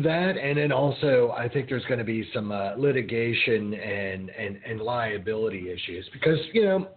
that, 0.03 0.37
and 0.37 0.59
then 0.59 0.73
also 0.73 1.35
I 1.37 1.49
think 1.49 1.69
there's 1.69 1.85
going 1.85 1.99
to 1.99 2.05
be 2.05 2.29
some 2.35 2.53
uh, 2.53 2.75
litigation 2.77 3.75
and, 3.75 4.31
and 4.31 4.59
and 4.67 4.81
liability 4.81 5.71
issues 5.71 6.09
because 6.13 6.39
you 6.53 6.65
know 6.65 6.89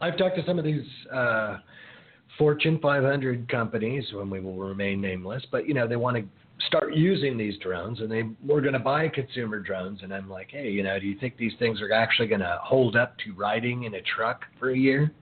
I've 0.00 0.16
talked 0.16 0.36
to 0.36 0.46
some 0.46 0.58
of 0.58 0.64
these. 0.64 0.86
Uh, 1.12 1.58
Fortune 2.38 2.78
500 2.80 3.46
companies, 3.50 4.06
when 4.14 4.30
we 4.30 4.40
will 4.40 4.56
remain 4.56 5.02
nameless, 5.02 5.42
but 5.50 5.68
you 5.68 5.74
know 5.74 5.86
they 5.86 5.96
want 5.96 6.16
to 6.16 6.24
start 6.66 6.94
using 6.94 7.36
these 7.36 7.58
drones 7.58 8.00
and 8.00 8.10
they 8.10 8.22
were 8.46 8.60
going 8.60 8.72
to 8.72 8.78
buy 8.78 9.08
consumer 9.08 9.58
drones 9.58 10.00
and 10.02 10.12
i'm 10.12 10.28
like 10.28 10.48
hey 10.50 10.70
you 10.70 10.82
know 10.82 10.98
do 10.98 11.06
you 11.06 11.18
think 11.18 11.36
these 11.36 11.52
things 11.58 11.80
are 11.80 11.92
actually 11.92 12.28
going 12.28 12.40
to 12.40 12.58
hold 12.62 12.96
up 12.96 13.16
to 13.18 13.32
riding 13.34 13.84
in 13.84 13.94
a 13.94 14.00
truck 14.02 14.42
for 14.58 14.70
a 14.70 14.76
year 14.76 15.12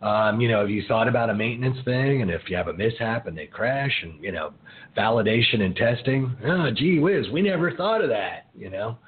um, 0.00 0.40
you 0.40 0.48
know 0.48 0.60
have 0.60 0.70
you 0.70 0.82
thought 0.88 1.08
about 1.08 1.30
a 1.30 1.34
maintenance 1.34 1.78
thing? 1.84 2.22
And 2.22 2.30
if 2.30 2.42
you 2.48 2.56
have 2.56 2.68
a 2.68 2.72
mishap 2.72 3.26
and 3.26 3.36
they 3.36 3.46
crash 3.46 3.92
and 4.02 4.22
you 4.22 4.32
know 4.32 4.52
validation 4.96 5.60
and 5.62 5.76
testing 5.76 6.34
oh 6.46 6.70
gee 6.74 6.98
whiz 6.98 7.26
we 7.32 7.42
never 7.42 7.72
thought 7.76 8.02
of 8.02 8.10
that 8.10 8.46
you 8.56 8.70
know? 8.70 8.98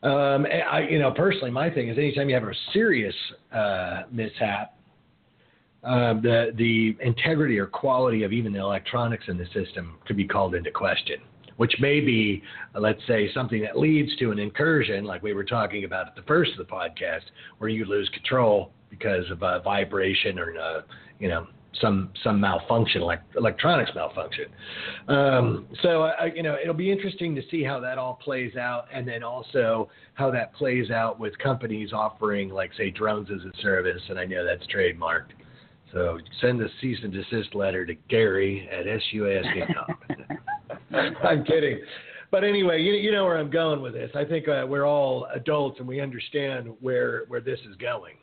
Um, 0.00 0.46
I, 0.46 0.86
you 0.88 0.98
know 0.98 1.10
personally 1.10 1.50
my 1.50 1.70
thing 1.70 1.88
is 1.88 1.98
anytime 1.98 2.28
you 2.28 2.34
have 2.34 2.44
a 2.44 2.52
serious 2.72 3.14
uh, 3.52 4.02
mishap 4.12 4.78
um, 5.84 6.20
the 6.22 6.52
the 6.56 6.96
integrity 7.04 7.58
or 7.58 7.66
quality 7.66 8.22
of 8.24 8.32
even 8.32 8.52
the 8.52 8.58
electronics 8.58 9.24
in 9.28 9.38
the 9.38 9.46
system 9.46 9.98
could 10.06 10.16
be 10.16 10.26
called 10.26 10.54
into 10.54 10.70
question, 10.70 11.18
which 11.56 11.74
may 11.80 12.00
be, 12.00 12.42
uh, 12.74 12.80
let's 12.80 13.00
say, 13.06 13.32
something 13.32 13.62
that 13.62 13.78
leads 13.78 14.14
to 14.16 14.32
an 14.32 14.38
incursion, 14.38 15.04
like 15.04 15.22
we 15.22 15.32
were 15.32 15.44
talking 15.44 15.84
about 15.84 16.08
at 16.08 16.16
the 16.16 16.22
first 16.22 16.52
of 16.52 16.58
the 16.58 16.72
podcast, 16.72 17.22
where 17.58 17.70
you 17.70 17.84
lose 17.84 18.08
control 18.12 18.72
because 18.90 19.30
of 19.30 19.42
a 19.42 19.60
vibration 19.60 20.38
or 20.38 20.56
uh, 20.58 20.80
you 21.18 21.28
know 21.28 21.46
some 21.80 22.10
some 22.24 22.40
malfunction, 22.40 23.02
like 23.02 23.20
electronics 23.36 23.90
malfunction. 23.94 24.46
Um, 25.08 25.66
so 25.82 26.10
you 26.34 26.42
know 26.42 26.56
it'll 26.60 26.74
be 26.74 26.90
interesting 26.90 27.34
to 27.34 27.42
see 27.50 27.62
how 27.62 27.80
that 27.80 27.98
all 27.98 28.14
plays 28.14 28.56
out, 28.56 28.86
and 28.92 29.06
then 29.06 29.22
also 29.22 29.88
how 30.14 30.30
that 30.30 30.54
plays 30.54 30.90
out 30.90 31.20
with 31.20 31.36
companies 31.38 31.92
offering, 31.92 32.50
like 32.50 32.70
say, 32.76 32.90
drones 32.90 33.28
as 33.30 33.40
a 33.44 33.62
service. 33.62 34.02
And 34.08 34.18
I 34.18 34.24
know 34.24 34.44
that's 34.44 34.66
trademarked. 34.72 35.32
So 35.92 36.18
send 36.40 36.60
the 36.60 36.68
cease 36.80 36.98
and 37.02 37.12
desist 37.12 37.54
letter 37.54 37.86
to 37.86 37.94
Gary 38.08 38.68
at 38.70 38.84
SUASD.com. 38.84 39.98
I'm 41.24 41.44
kidding. 41.44 41.80
But 42.30 42.44
anyway, 42.44 42.82
you, 42.82 42.92
you 42.92 43.10
know 43.10 43.24
where 43.24 43.38
I'm 43.38 43.50
going 43.50 43.80
with 43.80 43.94
this. 43.94 44.10
I 44.14 44.24
think 44.24 44.48
uh, 44.48 44.66
we're 44.68 44.84
all 44.84 45.26
adults 45.34 45.78
and 45.78 45.88
we 45.88 46.00
understand 46.00 46.68
where 46.80 47.24
where 47.28 47.40
this 47.40 47.58
is 47.68 47.74
going. 47.76 48.16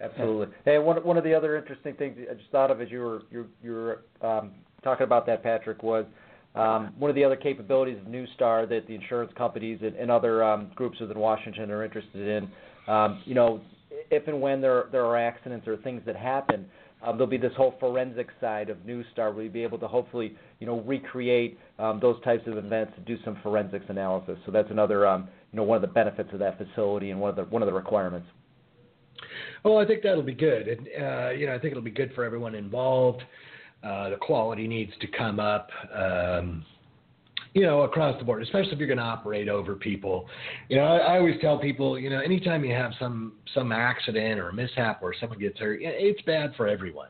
Absolutely. 0.00 0.54
Hey, 0.64 0.78
one 0.78 1.04
one 1.04 1.16
of 1.16 1.24
the 1.24 1.34
other 1.34 1.56
interesting 1.56 1.94
things 1.94 2.16
I 2.30 2.34
just 2.34 2.50
thought 2.50 2.70
of 2.70 2.80
as 2.80 2.90
you 2.90 3.00
were 3.00 3.22
you 3.30 3.46
you 3.62 3.72
were 3.72 4.02
um, 4.22 4.52
talking 4.82 5.04
about 5.04 5.26
that, 5.26 5.42
Patrick, 5.42 5.82
was 5.82 6.04
um, 6.54 6.94
one 6.98 7.10
of 7.10 7.14
the 7.14 7.24
other 7.24 7.36
capabilities 7.36 7.98
of 7.98 8.06
NUSTAR 8.06 8.68
that 8.68 8.86
the 8.86 8.94
insurance 8.94 9.32
companies 9.36 9.78
and, 9.82 9.94
and 9.96 10.10
other 10.10 10.42
um, 10.42 10.70
groups 10.74 10.98
within 11.00 11.18
Washington 11.18 11.70
are 11.70 11.84
interested 11.84 12.26
in. 12.28 12.92
Um, 12.92 13.22
you 13.24 13.34
know, 13.34 13.60
if 14.10 14.26
and 14.28 14.40
when 14.40 14.60
there 14.60 14.86
there 14.92 15.04
are 15.04 15.16
accidents 15.16 15.66
or 15.66 15.76
things 15.78 16.02
that 16.06 16.16
happen, 16.16 16.66
um, 17.02 17.16
there'll 17.16 17.26
be 17.26 17.36
this 17.36 17.52
whole 17.56 17.74
forensic 17.78 18.28
side 18.40 18.70
of 18.70 18.78
NUSTAR 18.78 19.34
where 19.34 19.44
you'll 19.44 19.52
be 19.52 19.62
able 19.62 19.78
to 19.78 19.88
hopefully, 19.88 20.34
you 20.58 20.66
know, 20.66 20.80
recreate 20.80 21.58
um, 21.78 22.00
those 22.00 22.20
types 22.22 22.46
of 22.46 22.56
events 22.56 22.92
and 22.96 23.04
do 23.06 23.16
some 23.24 23.38
forensics 23.42 23.84
analysis. 23.88 24.38
So 24.46 24.52
that's 24.52 24.70
another, 24.70 25.06
um, 25.06 25.28
you 25.52 25.58
know, 25.58 25.64
one 25.64 25.76
of 25.76 25.82
the 25.82 25.88
benefits 25.88 26.30
of 26.32 26.38
that 26.38 26.58
facility 26.58 27.10
and 27.10 27.20
one 27.20 27.30
of 27.30 27.36
the 27.36 27.44
one 27.44 27.62
of 27.62 27.66
the 27.66 27.72
requirements. 27.72 28.26
Well, 29.64 29.78
I 29.78 29.86
think 29.86 30.02
that'll 30.02 30.22
be 30.22 30.34
good, 30.34 30.68
and 30.68 30.88
uh, 31.00 31.30
you 31.30 31.46
know, 31.46 31.54
I 31.54 31.58
think 31.58 31.72
it'll 31.72 31.82
be 31.82 31.90
good 31.90 32.12
for 32.14 32.24
everyone 32.24 32.54
involved. 32.54 33.22
Uh, 33.82 34.10
the 34.10 34.16
quality 34.16 34.66
needs 34.66 34.92
to 35.00 35.06
come 35.06 35.38
up. 35.38 35.70
Um, 35.94 36.64
you 37.54 37.62
know, 37.62 37.82
across 37.82 38.16
the 38.18 38.24
board, 38.24 38.42
especially 38.42 38.72
if 38.72 38.78
you're 38.78 38.86
going 38.86 38.98
to 38.98 39.04
operate 39.04 39.48
over 39.48 39.74
people. 39.74 40.28
You 40.68 40.76
know, 40.76 40.84
I, 40.84 40.98
I 40.98 41.18
always 41.18 41.40
tell 41.40 41.58
people, 41.58 41.98
you 41.98 42.10
know, 42.10 42.20
anytime 42.20 42.64
you 42.64 42.74
have 42.74 42.92
some 42.98 43.32
some 43.54 43.72
accident 43.72 44.38
or 44.38 44.50
a 44.50 44.52
mishap 44.52 45.02
where 45.02 45.14
someone 45.18 45.38
gets 45.38 45.58
hurt, 45.58 45.80
it's 45.82 46.20
bad 46.22 46.52
for 46.56 46.68
everyone. 46.68 47.08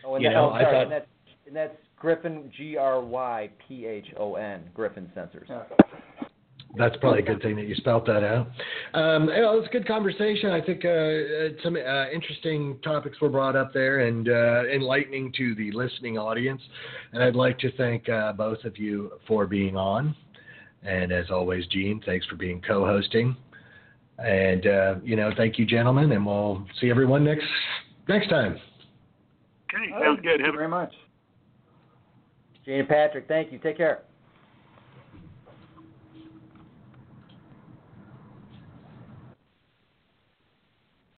Oh, 0.04 0.16
and 0.16 0.24
You 0.24 0.30
that, 0.30 0.34
know, 0.34 0.50
oh, 0.50 0.52
I 0.52 0.62
sorry, 0.62 0.72
thought- 0.74 0.82
and 0.82 0.92
that's, 0.92 1.06
and 1.46 1.56
that's 1.56 1.76
Gryphon, 1.96 2.50
G 2.56 2.76
R 2.76 3.00
Y 3.00 3.48
P 3.68 3.86
H 3.86 4.06
O 4.16 4.34
N, 4.34 4.68
Gryphon 4.74 5.10
Sensors. 5.16 5.46
That's 6.76 6.96
probably 6.96 7.20
a 7.20 7.22
good 7.22 7.40
thing 7.42 7.54
that 7.56 7.66
you 7.66 7.74
spelt 7.76 8.06
that 8.06 8.24
out. 8.24 8.48
Um, 8.94 9.28
you 9.28 9.42
know, 9.42 9.54
it 9.54 9.58
was 9.58 9.66
a 9.68 9.72
good 9.72 9.86
conversation. 9.86 10.50
I 10.50 10.60
think 10.60 10.84
uh, 10.84 10.88
uh, 10.88 11.48
some 11.62 11.76
uh, 11.76 12.08
interesting 12.10 12.78
topics 12.82 13.20
were 13.20 13.28
brought 13.28 13.54
up 13.56 13.72
there 13.74 14.00
and 14.00 14.28
uh, 14.28 14.64
enlightening 14.74 15.32
to 15.36 15.54
the 15.54 15.70
listening 15.72 16.16
audience. 16.18 16.62
And 17.12 17.22
I'd 17.22 17.36
like 17.36 17.58
to 17.60 17.70
thank 17.76 18.08
uh, 18.08 18.32
both 18.32 18.64
of 18.64 18.78
you 18.78 19.12
for 19.28 19.46
being 19.46 19.76
on. 19.76 20.16
And 20.82 21.12
as 21.12 21.30
always, 21.30 21.66
Gene, 21.66 22.00
thanks 22.06 22.26
for 22.26 22.36
being 22.36 22.60
co-hosting. 22.66 23.36
And 24.18 24.66
uh, 24.66 24.94
you 25.02 25.16
know, 25.16 25.32
thank 25.36 25.58
you, 25.58 25.64
gentlemen, 25.64 26.12
and 26.12 26.24
we'll 26.24 26.64
see 26.80 26.90
everyone 26.90 27.24
next 27.24 27.46
next 28.08 28.28
time. 28.28 28.58
Okay, 29.74 29.90
sounds 29.90 30.20
good. 30.20 30.30
Thank 30.30 30.38
you 30.40 30.44
Have 30.46 30.54
very 30.54 30.68
much. 30.68 30.92
Jane 32.64 32.80
and 32.80 32.88
Patrick, 32.88 33.26
thank 33.26 33.50
you. 33.50 33.58
Take 33.58 33.76
care. 33.76 34.02